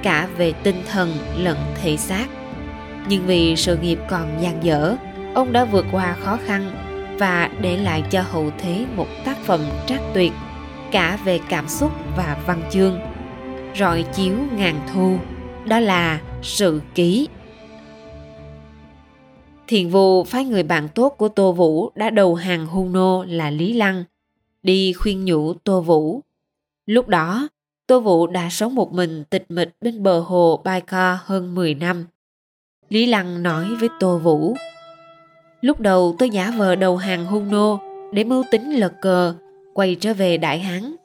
cả 0.03 0.27
về 0.37 0.53
tinh 0.63 0.83
thần 0.91 1.13
lẫn 1.37 1.57
thể 1.81 1.97
xác. 1.97 2.25
Nhưng 3.07 3.25
vì 3.25 3.55
sự 3.55 3.77
nghiệp 3.77 3.99
còn 4.09 4.37
dang 4.41 4.63
dở, 4.63 4.95
ông 5.33 5.53
đã 5.53 5.65
vượt 5.65 5.85
qua 5.91 6.15
khó 6.23 6.37
khăn 6.45 6.71
và 7.19 7.49
để 7.61 7.77
lại 7.77 8.03
cho 8.09 8.21
hậu 8.21 8.51
thế 8.57 8.85
một 8.95 9.07
tác 9.25 9.37
phẩm 9.37 9.61
trác 9.87 9.99
tuyệt 10.13 10.31
cả 10.95 11.19
về 11.25 11.39
cảm 11.49 11.67
xúc 11.67 11.91
và 12.17 12.43
văn 12.47 12.61
chương. 12.71 12.99
Rọi 13.75 14.05
chiếu 14.13 14.33
ngàn 14.57 14.87
thu 14.93 15.17
đó 15.67 15.79
là 15.79 16.21
sự 16.41 16.81
ký. 16.95 17.27
Thiền 19.67 19.89
vô 19.89 20.23
phái 20.27 20.45
người 20.45 20.63
bạn 20.63 20.87
tốt 20.95 21.09
của 21.09 21.27
tô 21.27 21.51
vũ 21.51 21.91
đã 21.95 22.09
đầu 22.09 22.35
hàng 22.35 22.65
hung 22.65 22.93
nô 22.93 23.23
là 23.23 23.49
lý 23.49 23.73
lăng 23.73 24.03
đi 24.63 24.93
khuyên 24.93 25.25
nhủ 25.25 25.53
tô 25.53 25.81
vũ. 25.81 26.21
Lúc 26.85 27.07
đó 27.07 27.47
tô 27.87 27.99
vũ 27.99 28.27
đã 28.27 28.49
sống 28.49 28.75
một 28.75 28.93
mình 28.93 29.23
tịch 29.29 29.45
mịch 29.49 29.69
bên 29.81 30.03
bờ 30.03 30.19
hồ 30.19 30.61
baikar 30.63 31.17
hơn 31.23 31.55
10 31.55 31.73
năm. 31.73 32.05
Lý 32.89 33.05
lăng 33.05 33.43
nói 33.43 33.75
với 33.79 33.89
tô 33.99 34.17
vũ 34.17 34.55
Lúc 35.61 35.79
đầu 35.79 36.15
tôi 36.19 36.29
giả 36.29 36.53
vờ 36.57 36.75
đầu 36.75 36.97
hàng 36.97 37.25
hung 37.25 37.51
nô 37.51 37.79
để 38.13 38.23
mưu 38.23 38.43
tính 38.51 38.71
lật 38.71 38.93
cờ, 39.01 39.35
quay 39.75 39.96
trở 39.96 40.13
về 40.13 40.38
Đại 40.38 40.60
Hán. 40.60 40.96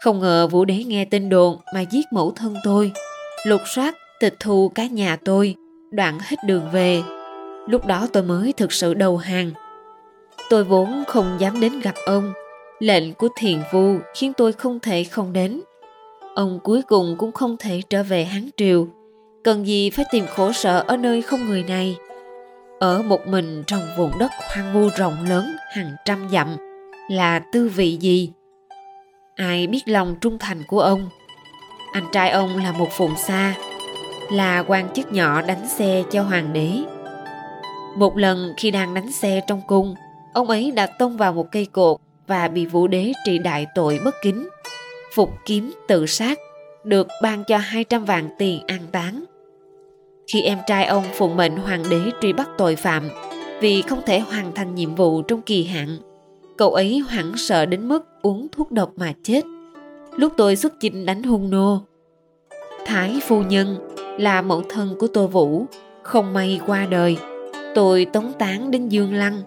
Không 0.00 0.20
ngờ 0.20 0.46
vũ 0.46 0.64
đế 0.64 0.84
nghe 0.84 1.04
tin 1.04 1.28
đồn 1.28 1.56
mà 1.74 1.80
giết 1.80 2.06
mẫu 2.12 2.32
thân 2.36 2.56
tôi, 2.64 2.92
lục 3.46 3.60
soát, 3.66 3.94
tịch 4.20 4.34
thu 4.40 4.68
cả 4.74 4.86
nhà 4.86 5.16
tôi, 5.24 5.54
đoạn 5.90 6.18
hết 6.22 6.36
đường 6.46 6.70
về. 6.72 7.02
Lúc 7.68 7.86
đó 7.86 8.06
tôi 8.12 8.22
mới 8.22 8.52
thực 8.52 8.72
sự 8.72 8.94
đầu 8.94 9.16
hàng. 9.16 9.50
Tôi 10.50 10.64
vốn 10.64 11.04
không 11.08 11.36
dám 11.38 11.60
đến 11.60 11.80
gặp 11.80 11.94
ông. 12.06 12.32
Lệnh 12.78 13.14
của 13.14 13.28
thiền 13.36 13.58
vu 13.72 13.96
khiến 14.14 14.32
tôi 14.36 14.52
không 14.52 14.80
thể 14.80 15.04
không 15.04 15.32
đến. 15.32 15.60
Ông 16.34 16.58
cuối 16.62 16.82
cùng 16.82 17.16
cũng 17.18 17.32
không 17.32 17.56
thể 17.56 17.82
trở 17.90 18.02
về 18.02 18.24
Hán 18.24 18.50
Triều. 18.56 18.86
Cần 19.44 19.66
gì 19.66 19.90
phải 19.90 20.04
tìm 20.12 20.24
khổ 20.36 20.52
sở 20.52 20.84
ở 20.86 20.96
nơi 20.96 21.22
không 21.22 21.48
người 21.48 21.62
này 21.62 21.96
ở 22.80 23.02
một 23.02 23.26
mình 23.26 23.64
trong 23.66 23.82
vùng 23.96 24.18
đất 24.18 24.30
hoang 24.54 24.72
vu 24.72 24.88
rộng 24.96 25.16
lớn 25.28 25.56
hàng 25.72 25.96
trăm 26.04 26.28
dặm 26.32 26.56
là 27.10 27.38
tư 27.38 27.70
vị 27.74 27.96
gì? 28.00 28.30
Ai 29.34 29.66
biết 29.66 29.82
lòng 29.86 30.14
trung 30.20 30.38
thành 30.38 30.62
của 30.68 30.80
ông? 30.80 31.08
Anh 31.92 32.04
trai 32.12 32.30
ông 32.30 32.56
là 32.56 32.72
một 32.72 32.88
phụng 32.90 33.16
xa 33.16 33.54
là 34.32 34.64
quan 34.66 34.92
chức 34.94 35.12
nhỏ 35.12 35.42
đánh 35.42 35.68
xe 35.68 36.02
cho 36.10 36.22
hoàng 36.22 36.52
đế. 36.52 36.70
Một 37.96 38.16
lần 38.16 38.54
khi 38.56 38.70
đang 38.70 38.94
đánh 38.94 39.12
xe 39.12 39.40
trong 39.46 39.62
cung, 39.66 39.94
ông 40.34 40.48
ấy 40.48 40.70
đã 40.70 40.86
tông 40.86 41.16
vào 41.16 41.32
một 41.32 41.46
cây 41.52 41.66
cột 41.66 41.96
và 42.26 42.48
bị 42.48 42.66
vũ 42.66 42.86
đế 42.86 43.12
trị 43.24 43.38
đại 43.38 43.66
tội 43.74 44.00
bất 44.04 44.14
kính. 44.22 44.48
Phục 45.14 45.30
kiếm 45.46 45.72
tự 45.88 46.06
sát, 46.06 46.38
được 46.84 47.08
ban 47.22 47.44
cho 47.44 47.56
200 47.56 48.04
vạn 48.04 48.28
tiền 48.38 48.60
an 48.66 48.80
táng. 48.92 49.24
Khi 50.32 50.42
em 50.42 50.58
trai 50.66 50.84
ông 50.84 51.04
phụng 51.14 51.36
mệnh 51.36 51.56
hoàng 51.56 51.82
đế 51.90 52.00
truy 52.22 52.32
bắt 52.32 52.48
tội 52.58 52.76
phạm, 52.76 53.08
vì 53.60 53.82
không 53.82 54.02
thể 54.06 54.18
hoàn 54.18 54.54
thành 54.54 54.74
nhiệm 54.74 54.94
vụ 54.94 55.22
trong 55.22 55.42
kỳ 55.42 55.64
hạn 55.64 55.98
cậu 56.60 56.74
ấy 56.74 56.98
hoảng 56.98 57.32
sợ 57.36 57.66
đến 57.66 57.88
mức 57.88 58.04
uống 58.22 58.48
thuốc 58.52 58.72
độc 58.72 58.92
mà 58.96 59.12
chết. 59.22 59.44
Lúc 60.16 60.32
tôi 60.36 60.56
xuất 60.56 60.80
chinh 60.80 61.06
đánh 61.06 61.22
hung 61.22 61.50
nô, 61.50 61.80
thái 62.86 63.20
phu 63.28 63.42
nhân 63.42 63.76
là 64.18 64.42
mẫu 64.42 64.62
thân 64.68 64.94
của 64.98 65.06
tô 65.06 65.26
vũ, 65.26 65.66
không 66.02 66.32
may 66.32 66.60
qua 66.66 66.86
đời. 66.90 67.16
Tôi 67.74 68.04
tống 68.04 68.32
tán 68.38 68.70
đến 68.70 68.88
dương 68.88 69.14
lăng. 69.14 69.42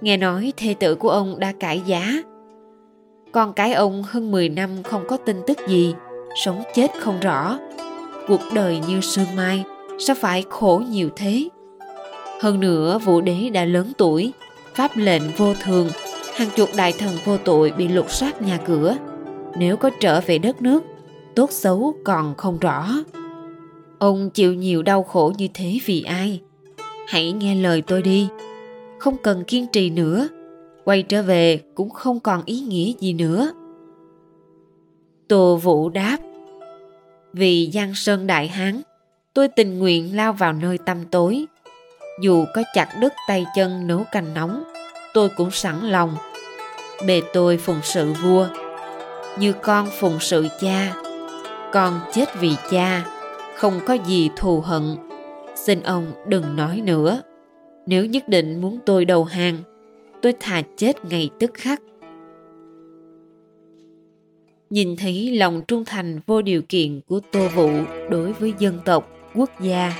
Nghe 0.00 0.16
nói 0.16 0.52
thê 0.56 0.74
tử 0.74 0.94
của 0.94 1.10
ông 1.10 1.38
đã 1.38 1.52
cải 1.60 1.82
giá. 1.86 2.22
Con 3.32 3.52
cái 3.52 3.72
ông 3.72 4.02
hơn 4.02 4.30
10 4.30 4.48
năm 4.48 4.70
không 4.82 5.02
có 5.08 5.16
tin 5.16 5.36
tức 5.46 5.58
gì, 5.68 5.94
sống 6.44 6.62
chết 6.74 6.90
không 7.00 7.20
rõ. 7.20 7.58
Cuộc 8.28 8.42
đời 8.54 8.80
như 8.88 9.00
sương 9.00 9.36
mai, 9.36 9.64
sao 9.98 10.16
phải 10.20 10.44
khổ 10.48 10.82
nhiều 10.90 11.08
thế? 11.16 11.48
Hơn 12.40 12.60
nữa, 12.60 12.98
vũ 12.98 13.20
đế 13.20 13.50
đã 13.50 13.64
lớn 13.64 13.92
tuổi, 13.98 14.32
pháp 14.74 14.90
lệnh 14.94 15.22
vô 15.36 15.54
thường 15.64 15.88
hàng 16.38 16.50
chục 16.56 16.68
đại 16.76 16.92
thần 16.92 17.16
vô 17.24 17.36
tội 17.38 17.72
bị 17.76 17.88
lục 17.88 18.10
soát 18.10 18.42
nhà 18.42 18.58
cửa. 18.66 18.96
Nếu 19.56 19.76
có 19.76 19.90
trở 20.00 20.20
về 20.20 20.38
đất 20.38 20.62
nước, 20.62 20.84
tốt 21.34 21.50
xấu 21.52 21.94
còn 22.04 22.34
không 22.34 22.58
rõ. 22.58 22.88
Ông 23.98 24.30
chịu 24.30 24.54
nhiều 24.54 24.82
đau 24.82 25.02
khổ 25.02 25.32
như 25.38 25.48
thế 25.54 25.78
vì 25.84 26.02
ai? 26.02 26.40
Hãy 27.08 27.32
nghe 27.32 27.54
lời 27.54 27.82
tôi 27.86 28.02
đi. 28.02 28.28
Không 28.98 29.16
cần 29.22 29.44
kiên 29.44 29.66
trì 29.66 29.90
nữa. 29.90 30.28
Quay 30.84 31.02
trở 31.02 31.22
về 31.22 31.60
cũng 31.74 31.90
không 31.90 32.20
còn 32.20 32.42
ý 32.44 32.60
nghĩa 32.60 32.92
gì 33.00 33.12
nữa. 33.12 33.52
Tô 35.28 35.56
vũ 35.56 35.88
đáp, 35.88 36.18
vì 37.32 37.70
giang 37.74 37.94
sơn 37.94 38.26
đại 38.26 38.48
hán, 38.48 38.82
tôi 39.34 39.48
tình 39.48 39.78
nguyện 39.78 40.16
lao 40.16 40.32
vào 40.32 40.52
nơi 40.52 40.78
tăm 40.78 41.04
tối. 41.10 41.46
Dù 42.22 42.44
có 42.54 42.62
chặt 42.74 42.88
đứt 43.00 43.12
tay 43.28 43.46
chân 43.56 43.86
nấu 43.86 44.04
canh 44.12 44.34
nóng, 44.34 44.64
tôi 45.14 45.28
cũng 45.28 45.50
sẵn 45.50 45.80
lòng 45.80 46.16
bề 47.06 47.22
tôi 47.32 47.56
phụng 47.56 47.80
sự 47.82 48.12
vua. 48.12 48.46
Như 49.38 49.52
con 49.52 49.88
phụng 50.00 50.18
sự 50.20 50.46
cha, 50.60 50.94
con 51.72 52.00
chết 52.14 52.28
vì 52.40 52.50
cha, 52.70 53.04
không 53.56 53.80
có 53.86 53.94
gì 53.94 54.30
thù 54.36 54.60
hận. 54.60 54.96
Xin 55.54 55.82
ông 55.82 56.12
đừng 56.26 56.56
nói 56.56 56.80
nữa. 56.84 57.22
Nếu 57.86 58.06
nhất 58.06 58.28
định 58.28 58.60
muốn 58.60 58.78
tôi 58.86 59.04
đầu 59.04 59.24
hàng, 59.24 59.58
tôi 60.22 60.32
thà 60.40 60.62
chết 60.76 61.04
ngay 61.04 61.30
tức 61.40 61.50
khắc. 61.54 61.82
Nhìn 64.70 64.96
thấy 64.96 65.36
lòng 65.36 65.62
trung 65.68 65.84
thành 65.84 66.20
vô 66.26 66.42
điều 66.42 66.62
kiện 66.62 67.00
của 67.08 67.20
tô 67.32 67.48
vũ 67.54 67.70
đối 68.10 68.32
với 68.32 68.54
dân 68.58 68.78
tộc, 68.84 69.10
quốc 69.34 69.50
gia, 69.60 69.92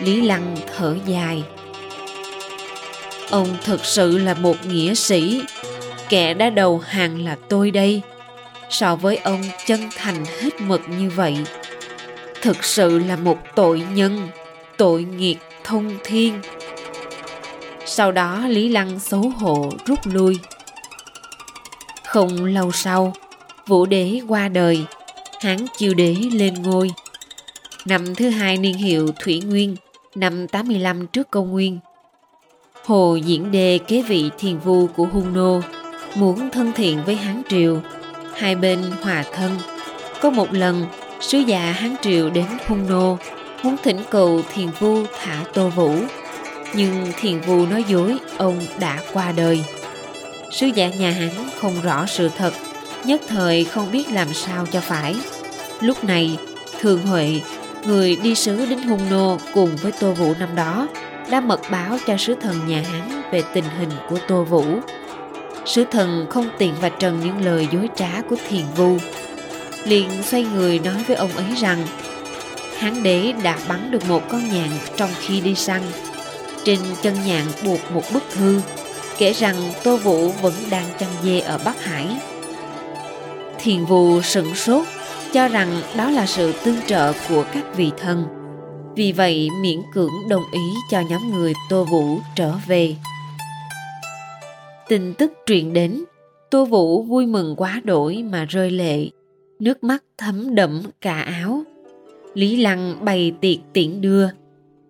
lý 0.00 0.20
lăng 0.20 0.56
thở 0.76 0.96
dài. 1.06 1.44
Ông 3.30 3.48
thực 3.64 3.84
sự 3.84 4.18
là 4.18 4.34
một 4.34 4.56
nghĩa 4.68 4.94
sĩ 4.94 5.42
kẻ 6.14 6.34
đã 6.34 6.50
đầu 6.50 6.78
hàng 6.78 7.24
là 7.24 7.36
tôi 7.48 7.70
đây. 7.70 8.02
So 8.70 8.96
với 8.96 9.16
ông 9.16 9.42
chân 9.66 9.80
thành 9.96 10.24
hết 10.40 10.60
mực 10.60 10.80
như 10.88 11.10
vậy. 11.10 11.36
Thực 12.42 12.64
sự 12.64 12.98
là 12.98 13.16
một 13.16 13.38
tội 13.54 13.82
nhân 13.94 14.28
tội 14.76 15.02
nghiệt 15.04 15.38
thông 15.64 15.90
thiên. 16.04 16.40
Sau 17.86 18.12
đó 18.12 18.46
lý 18.48 18.68
lăng 18.68 19.00
xấu 19.00 19.20
hổ 19.20 19.70
rút 19.86 19.98
lui. 20.04 20.38
Không 22.06 22.44
lâu 22.44 22.72
sau 22.72 23.12
vũ 23.66 23.86
đế 23.86 24.20
qua 24.28 24.48
đời 24.48 24.84
hán 25.40 25.56
chiêu 25.76 25.94
đế 25.94 26.16
lên 26.32 26.62
ngôi. 26.62 26.90
Năm 27.86 28.14
thứ 28.14 28.28
hai 28.28 28.56
niên 28.56 28.74
hiệu 28.74 29.08
Thủy 29.20 29.42
Nguyên, 29.46 29.76
năm 30.14 30.48
85 30.48 31.06
trước 31.06 31.30
công 31.30 31.50
nguyên. 31.50 31.78
Hồ 32.84 33.16
Diễn 33.16 33.50
đề 33.52 33.78
kế 33.88 34.02
vị 34.02 34.30
thiền 34.38 34.58
vu 34.58 34.86
của 34.86 35.04
Hung 35.04 35.34
Nô, 35.34 35.60
muốn 36.14 36.50
thân 36.50 36.72
thiện 36.72 37.04
với 37.04 37.16
Hán 37.16 37.42
Triều, 37.48 37.80
hai 38.34 38.54
bên 38.54 38.82
hòa 39.02 39.24
thân. 39.32 39.58
Có 40.20 40.30
một 40.30 40.52
lần, 40.52 40.86
sứ 41.20 41.38
giả 41.38 41.60
Hán 41.60 41.94
Triều 42.02 42.30
đến 42.30 42.46
Hung 42.66 42.88
Nô, 42.88 43.18
muốn 43.62 43.76
thỉnh 43.82 44.00
cầu 44.10 44.42
thiền 44.54 44.68
vu 44.78 45.04
thả 45.20 45.44
Tô 45.54 45.68
Vũ, 45.68 45.96
nhưng 46.74 47.12
thiền 47.20 47.40
vu 47.40 47.66
nói 47.66 47.84
dối 47.88 48.18
ông 48.36 48.66
đã 48.78 48.98
qua 49.12 49.32
đời. 49.32 49.64
Sứ 50.50 50.66
giả 50.66 50.88
nhà 50.88 51.10
Hán 51.10 51.30
không 51.60 51.80
rõ 51.82 52.06
sự 52.06 52.30
thật, 52.38 52.52
nhất 53.04 53.20
thời 53.28 53.64
không 53.64 53.92
biết 53.92 54.12
làm 54.12 54.34
sao 54.34 54.66
cho 54.72 54.80
phải. 54.80 55.16
Lúc 55.80 56.04
này, 56.04 56.38
Thường 56.80 57.06
Huệ 57.06 57.40
người 57.86 58.16
đi 58.16 58.34
sứ 58.34 58.66
đến 58.66 58.82
Hung 58.82 59.10
Nô 59.10 59.38
cùng 59.54 59.76
với 59.76 59.92
Tô 59.92 60.12
Vũ 60.12 60.34
năm 60.38 60.54
đó 60.54 60.88
đã 61.30 61.40
mật 61.40 61.60
báo 61.70 61.98
cho 62.06 62.16
sứ 62.16 62.34
thần 62.34 62.66
nhà 62.66 62.82
Hán 62.92 63.22
về 63.32 63.42
tình 63.54 63.64
hình 63.78 63.90
của 64.08 64.18
Tô 64.28 64.44
Vũ. 64.44 64.64
Sứ 65.66 65.84
thần 65.90 66.26
không 66.30 66.48
tiện 66.58 66.74
và 66.80 66.88
trần 66.88 67.20
những 67.20 67.44
lời 67.44 67.68
dối 67.72 67.88
trá 67.96 68.20
của 68.30 68.36
thiền 68.48 68.64
vu. 68.76 68.98
liền 69.84 70.22
xoay 70.22 70.44
người 70.44 70.78
nói 70.78 71.04
với 71.06 71.16
ông 71.16 71.30
ấy 71.36 71.46
rằng, 71.56 71.86
Hán 72.78 73.02
đế 73.02 73.32
đã 73.42 73.58
bắn 73.68 73.90
được 73.90 74.08
một 74.08 74.22
con 74.28 74.48
nhạn 74.48 74.68
trong 74.96 75.10
khi 75.20 75.40
đi 75.40 75.54
săn. 75.54 75.82
Trên 76.64 76.78
chân 77.02 77.14
nhạn 77.26 77.44
buộc 77.64 77.80
một 77.92 78.02
bức 78.12 78.22
thư, 78.34 78.60
kể 79.18 79.32
rằng 79.32 79.56
Tô 79.84 79.96
Vũ 79.96 80.28
vẫn 80.28 80.52
đang 80.70 80.86
chăn 80.98 81.08
dê 81.24 81.40
ở 81.40 81.58
Bắc 81.64 81.84
Hải. 81.84 82.06
Thiền 83.58 83.84
vu 83.84 84.22
sửng 84.22 84.54
sốt, 84.54 84.86
cho 85.32 85.48
rằng 85.48 85.82
đó 85.96 86.10
là 86.10 86.26
sự 86.26 86.52
tương 86.64 86.82
trợ 86.86 87.12
của 87.28 87.44
các 87.54 87.64
vị 87.76 87.90
thần. 87.98 88.24
Vì 88.96 89.12
vậy 89.12 89.48
miễn 89.62 89.82
cưỡng 89.94 90.28
đồng 90.28 90.44
ý 90.52 90.60
cho 90.90 91.00
nhóm 91.00 91.32
người 91.32 91.52
Tô 91.68 91.84
Vũ 91.84 92.18
trở 92.36 92.52
về. 92.66 92.94
Tin 94.88 95.14
tức 95.14 95.32
truyền 95.46 95.72
đến, 95.72 96.04
Tô 96.50 96.64
Vũ 96.64 97.02
vui 97.02 97.26
mừng 97.26 97.56
quá 97.56 97.80
đổi 97.84 98.24
mà 98.30 98.44
rơi 98.44 98.70
lệ, 98.70 99.10
nước 99.58 99.84
mắt 99.84 100.04
thấm 100.18 100.54
đẫm 100.54 100.82
cả 101.00 101.20
áo. 101.20 101.62
Lý 102.34 102.56
Lăng 102.56 103.04
bày 103.04 103.32
tiệc 103.40 103.58
tiễn 103.72 104.00
đưa, 104.00 104.28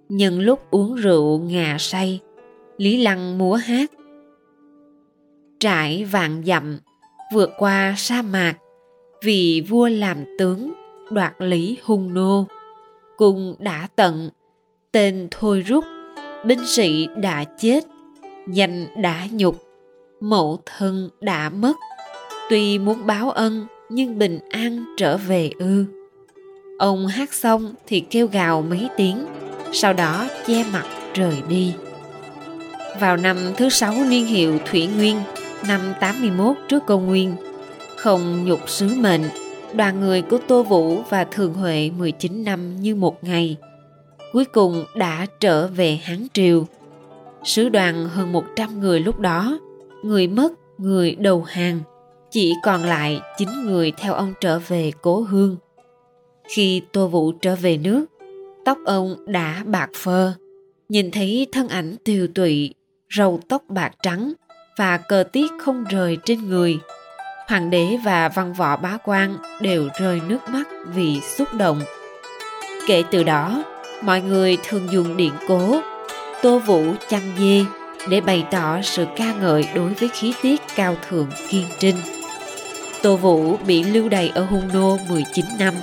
nhân 0.08 0.40
lúc 0.40 0.70
uống 0.70 0.94
rượu 0.94 1.38
ngà 1.38 1.76
say, 1.78 2.20
Lý 2.76 3.02
Lăng 3.02 3.38
múa 3.38 3.54
hát. 3.54 3.90
Trải 5.60 6.04
vạn 6.04 6.42
dặm, 6.46 6.78
vượt 7.32 7.50
qua 7.58 7.94
sa 7.96 8.22
mạc, 8.22 8.54
vì 9.24 9.64
vua 9.68 9.88
làm 9.88 10.24
tướng 10.38 10.72
đoạt 11.10 11.34
lý 11.38 11.78
hung 11.82 12.14
nô 12.14 12.46
cùng 13.16 13.54
đã 13.58 13.88
tận 13.96 14.30
tên 14.92 15.28
thôi 15.30 15.60
rút 15.60 15.84
binh 16.46 16.66
sĩ 16.66 17.08
đã 17.16 17.44
chết 17.44 17.84
danh 18.48 18.86
đã 19.02 19.26
nhục 19.30 19.63
mẫu 20.24 20.58
thân 20.66 21.10
đã 21.20 21.50
mất. 21.50 21.76
Tuy 22.50 22.78
muốn 22.78 23.06
báo 23.06 23.30
ân 23.30 23.66
nhưng 23.88 24.18
bình 24.18 24.38
an 24.50 24.84
trở 24.96 25.16
về 25.16 25.50
ư. 25.58 25.84
Ông 26.78 27.06
hát 27.06 27.34
xong 27.34 27.74
thì 27.86 28.00
kêu 28.00 28.26
gào 28.26 28.62
mấy 28.62 28.88
tiếng 28.96 29.26
sau 29.72 29.92
đó 29.92 30.28
che 30.46 30.64
mặt 30.72 30.84
rời 31.14 31.42
đi. 31.48 31.74
Vào 33.00 33.16
năm 33.16 33.36
thứ 33.56 33.68
sáu 33.68 33.94
niên 34.08 34.26
hiệu 34.26 34.58
Thủy 34.66 34.86
Nguyên, 34.86 35.16
năm 35.68 35.80
81 36.00 36.56
trước 36.68 36.86
công 36.86 37.06
nguyên, 37.06 37.36
không 37.96 38.44
nhục 38.44 38.70
sứ 38.70 38.88
mệnh, 38.94 39.22
đoàn 39.74 40.00
người 40.00 40.22
của 40.22 40.38
Tô 40.48 40.62
Vũ 40.62 41.02
và 41.08 41.24
Thường 41.24 41.54
Huệ 41.54 41.90
19 41.98 42.44
năm 42.44 42.80
như 42.80 42.94
một 42.94 43.24
ngày, 43.24 43.56
cuối 44.32 44.44
cùng 44.44 44.84
đã 44.96 45.26
trở 45.40 45.66
về 45.66 45.98
Hán 46.02 46.26
Triều. 46.32 46.66
Sứ 47.44 47.68
đoàn 47.68 48.08
hơn 48.08 48.32
100 48.32 48.80
người 48.80 49.00
lúc 49.00 49.20
đó, 49.20 49.58
người 50.04 50.26
mất, 50.26 50.52
người 50.78 51.14
đầu 51.14 51.42
hàng, 51.42 51.80
chỉ 52.30 52.52
còn 52.62 52.84
lại 52.84 53.20
9 53.38 53.48
người 53.66 53.92
theo 53.96 54.14
ông 54.14 54.34
trở 54.40 54.58
về 54.58 54.92
cố 55.02 55.20
hương. 55.20 55.56
Khi 56.48 56.82
Tô 56.92 57.06
Vũ 57.06 57.32
trở 57.32 57.56
về 57.56 57.76
nước, 57.76 58.06
tóc 58.64 58.78
ông 58.86 59.16
đã 59.26 59.62
bạc 59.66 59.90
phơ, 59.94 60.32
nhìn 60.88 61.10
thấy 61.10 61.46
thân 61.52 61.68
ảnh 61.68 61.96
tiều 62.04 62.26
tụy, 62.34 62.74
râu 63.16 63.40
tóc 63.48 63.62
bạc 63.68 63.92
trắng 64.02 64.32
và 64.78 64.96
cờ 64.96 65.24
tiết 65.32 65.50
không 65.60 65.84
rời 65.84 66.18
trên 66.24 66.48
người– 66.48 66.78
hoàng 67.46 67.70
đế 67.70 67.98
và 68.04 68.28
văn 68.28 68.52
võ 68.52 68.76
bá 68.76 68.98
quan 69.04 69.36
đều 69.60 69.88
rơi 70.00 70.20
nước 70.28 70.38
mắt 70.48 70.68
vì 70.94 71.20
xúc 71.20 71.48
động. 71.54 71.80
Kể 72.86 73.02
từ 73.10 73.22
đó 73.22 73.64
mọi 74.02 74.20
người 74.20 74.58
thường 74.68 74.88
dùng 74.90 75.16
điện 75.16 75.32
cố 75.48 75.80
tô 76.42 76.58
vũ 76.58 76.84
chăn 77.08 77.22
dê 77.38 77.64
để 78.08 78.20
bày 78.20 78.44
tỏ 78.50 78.82
sự 78.82 79.06
ca 79.16 79.34
ngợi 79.40 79.68
đối 79.74 79.94
với 79.94 80.08
khí 80.08 80.34
tiết 80.42 80.60
cao 80.76 80.96
thượng 81.08 81.28
kiên 81.48 81.66
trinh. 81.78 81.96
Tô 83.02 83.16
vũ 83.16 83.56
bị 83.56 83.82
lưu 83.84 84.08
đày 84.08 84.28
ở 84.28 84.44
hung 84.44 84.68
nô 84.72 84.98
19 85.08 85.44
năm. 85.58 85.74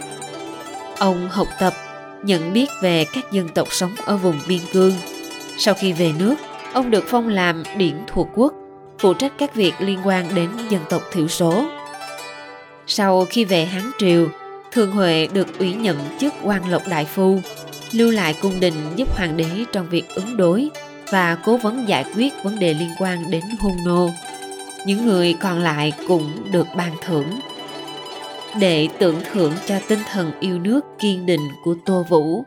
Ông 0.99 1.29
học 1.29 1.47
tập 1.59 1.73
nhận 2.23 2.53
biết 2.53 2.69
về 2.81 3.05
các 3.13 3.31
dân 3.31 3.49
tộc 3.49 3.67
sống 3.71 3.95
ở 4.05 4.17
vùng 4.17 4.39
biên 4.47 4.59
cương. 4.73 4.93
Sau 5.57 5.73
khi 5.73 5.93
về 5.93 6.11
nước 6.19 6.35
ông 6.73 6.91
được 6.91 7.03
phong 7.07 7.27
làm 7.27 7.63
điển 7.77 7.95
thuộc 8.07 8.27
quốc 8.35 8.53
phụ 8.99 9.13
trách 9.13 9.33
các 9.37 9.55
việc 9.55 9.73
liên 9.79 9.99
quan 10.05 10.35
đến 10.35 10.49
dân 10.69 10.81
tộc 10.89 11.01
thiểu 11.11 11.27
số. 11.27 11.65
Sau 12.87 13.25
khi 13.29 13.45
về 13.45 13.65
Hán 13.65 13.91
Triều, 13.99 14.27
Thường 14.71 14.91
Huệ 14.91 15.27
được 15.33 15.59
ủy 15.59 15.73
nhậm 15.73 15.95
chức 16.19 16.33
quan 16.43 16.69
lộc 16.69 16.87
đại 16.87 17.05
phu, 17.05 17.39
lưu 17.91 18.11
lại 18.11 18.35
cung 18.41 18.59
đình 18.59 18.73
giúp 18.95 19.17
hoàng 19.17 19.37
đế 19.37 19.49
trong 19.71 19.89
việc 19.89 20.09
ứng 20.15 20.37
đối 20.37 20.69
và 21.11 21.35
cố 21.35 21.57
vấn 21.57 21.87
giải 21.87 22.05
quyết 22.15 22.33
vấn 22.43 22.59
đề 22.59 22.73
liên 22.73 22.89
quan 22.99 23.31
đến 23.31 23.43
hung 23.59 23.85
nô. 23.85 24.09
Những 24.85 25.05
người 25.05 25.33
còn 25.33 25.59
lại 25.59 25.93
cũng 26.07 26.51
được 26.51 26.67
ban 26.75 26.91
thưởng. 27.05 27.39
Để 28.59 28.87
tưởng 28.99 29.21
thưởng 29.31 29.53
cho 29.65 29.75
tinh 29.87 29.99
thần 30.11 30.31
yêu 30.39 30.59
nước 30.59 30.81
kiên 30.99 31.25
định 31.25 31.47
của 31.63 31.75
Tô 31.85 32.05
Vũ, 32.09 32.43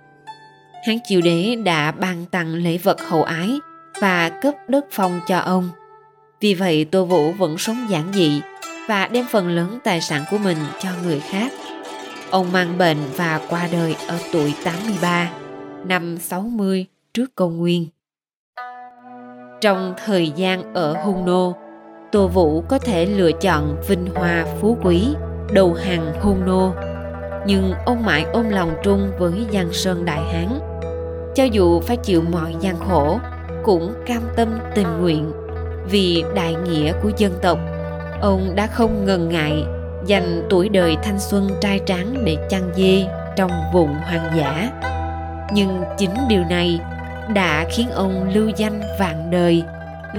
Hán 0.87 0.98
Triều 1.05 1.20
Đế 1.20 1.57
đã 1.64 1.92
ban 1.92 2.27
tặng 2.27 2.55
lễ 2.55 2.79
vật 2.79 3.00
hậu 3.09 3.22
ái 3.22 3.59
và 4.00 4.29
cấp 4.29 4.55
đất 4.68 4.85
phong 4.90 5.20
cho 5.27 5.38
ông– 5.38 5.70
vì 6.44 6.55
vậy 6.55 6.85
Tô 6.85 7.05
Vũ 7.05 7.33
vẫn 7.33 7.59
sống 7.59 7.87
giản 7.88 8.12
dị 8.12 8.40
và 8.88 9.07
đem 9.07 9.27
phần 9.31 9.48
lớn 9.48 9.79
tài 9.85 10.00
sản 10.00 10.24
của 10.31 10.38
mình 10.38 10.59
cho 10.83 10.88
người 11.03 11.20
khác. 11.20 11.53
Ông 12.31 12.53
mang 12.53 12.79
bệnh 12.79 12.98
và 13.16 13.40
qua 13.48 13.68
đời 13.72 13.96
ở 14.09 14.18
tuổi 14.33 14.55
83, 14.64 15.33
năm 15.87 16.18
60 16.18 16.87
trước 17.14 17.35
công 17.35 17.57
nguyên. 17.57 17.87
Trong 19.64 19.94
thời 20.07 20.31
gian 20.31 20.74
ở 20.74 20.92
Hung 21.05 21.24
Nô, 21.24 21.55
Tô 22.12 22.29
Vũ 22.29 22.64
có 22.68 22.79
thể 22.79 23.07
lựa 23.07 23.33
chọn 23.33 23.77
vinh 23.88 24.07
hoa 24.14 24.44
phú 24.61 24.77
quý, 24.83 25.09
đầu 25.53 25.74
hàng 25.74 26.12
Hung 26.20 26.46
Nô. 26.46 26.72
Nhưng 27.46 27.72
ông 27.87 28.05
mãi 28.05 28.27
ôm 28.33 28.48
lòng 28.48 28.70
trung 28.83 29.11
với 29.18 29.33
Giang 29.53 29.72
Sơn 29.72 30.05
Đại 30.05 30.20
Hán. 30.33 30.48
Cho 31.35 31.44
dù 31.44 31.81
phải 31.81 31.96
chịu 31.96 32.22
mọi 32.33 32.55
gian 32.61 32.77
khổ, 32.88 33.18
cũng 33.62 33.92
cam 34.07 34.22
tâm 34.37 34.59
tình 34.74 35.00
nguyện 35.00 35.33
vì 35.90 36.24
đại 36.35 36.55
nghĩa 36.55 36.92
của 37.03 37.11
dân 37.16 37.33
tộc 37.42 37.59
ông 38.20 38.55
đã 38.55 38.66
không 38.66 39.05
ngần 39.05 39.29
ngại 39.29 39.64
dành 40.07 40.46
tuổi 40.50 40.68
đời 40.68 40.96
thanh 41.03 41.20
xuân 41.20 41.48
trai 41.61 41.81
tráng 41.87 42.24
để 42.24 42.37
chăn 42.50 42.70
dê 42.77 43.07
trong 43.37 43.50
vùng 43.72 43.94
hoang 43.94 44.37
dã 44.37 44.70
nhưng 45.53 45.83
chính 45.98 46.14
điều 46.29 46.42
này 46.50 46.81
đã 47.33 47.69
khiến 47.73 47.91
ông 47.91 48.33
lưu 48.35 48.51
danh 48.57 48.81
vạn 48.99 49.31
đời 49.31 49.63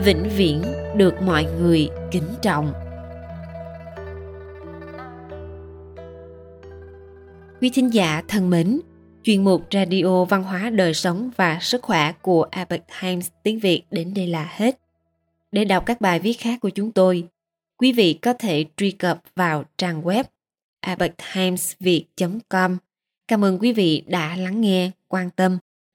vĩnh 0.03 0.29
viễn 0.35 0.63
được 0.95 1.21
mọi 1.21 1.45
người 1.59 1.89
kính 2.11 2.29
trọng. 2.41 2.73
Quý 7.61 7.69
thính 7.73 7.93
giả 7.93 8.23
thân 8.27 8.49
mến 8.49 8.79
chuyên 9.23 9.43
mục 9.43 9.61
radio 9.71 10.25
văn 10.25 10.43
hóa 10.43 10.69
đời 10.69 10.93
sống 10.93 11.29
và 11.37 11.59
sức 11.61 11.81
khỏe 11.81 12.13
của 12.21 12.47
Epoch 12.51 12.81
Times 13.01 13.29
tiếng 13.43 13.59
Việt 13.59 13.83
đến 13.91 14.13
đây 14.13 14.27
là 14.27 14.51
hết. 14.55 14.79
Để 15.51 15.65
đọc 15.65 15.83
các 15.85 16.01
bài 16.01 16.19
viết 16.19 16.33
khác 16.33 16.59
của 16.61 16.69
chúng 16.69 16.91
tôi, 16.91 17.23
quý 17.77 17.91
vị 17.91 18.13
có 18.13 18.33
thể 18.33 18.65
truy 18.77 18.91
cập 18.91 19.21
vào 19.35 19.63
trang 19.77 20.01
web 20.01 20.23
epochtimesviet.com. 20.81 22.77
Cảm 23.27 23.45
ơn 23.45 23.59
quý 23.59 23.73
vị 23.73 24.03
đã 24.07 24.35
lắng 24.35 24.61
nghe, 24.61 24.91
quan 25.07 25.29
tâm 25.29 25.57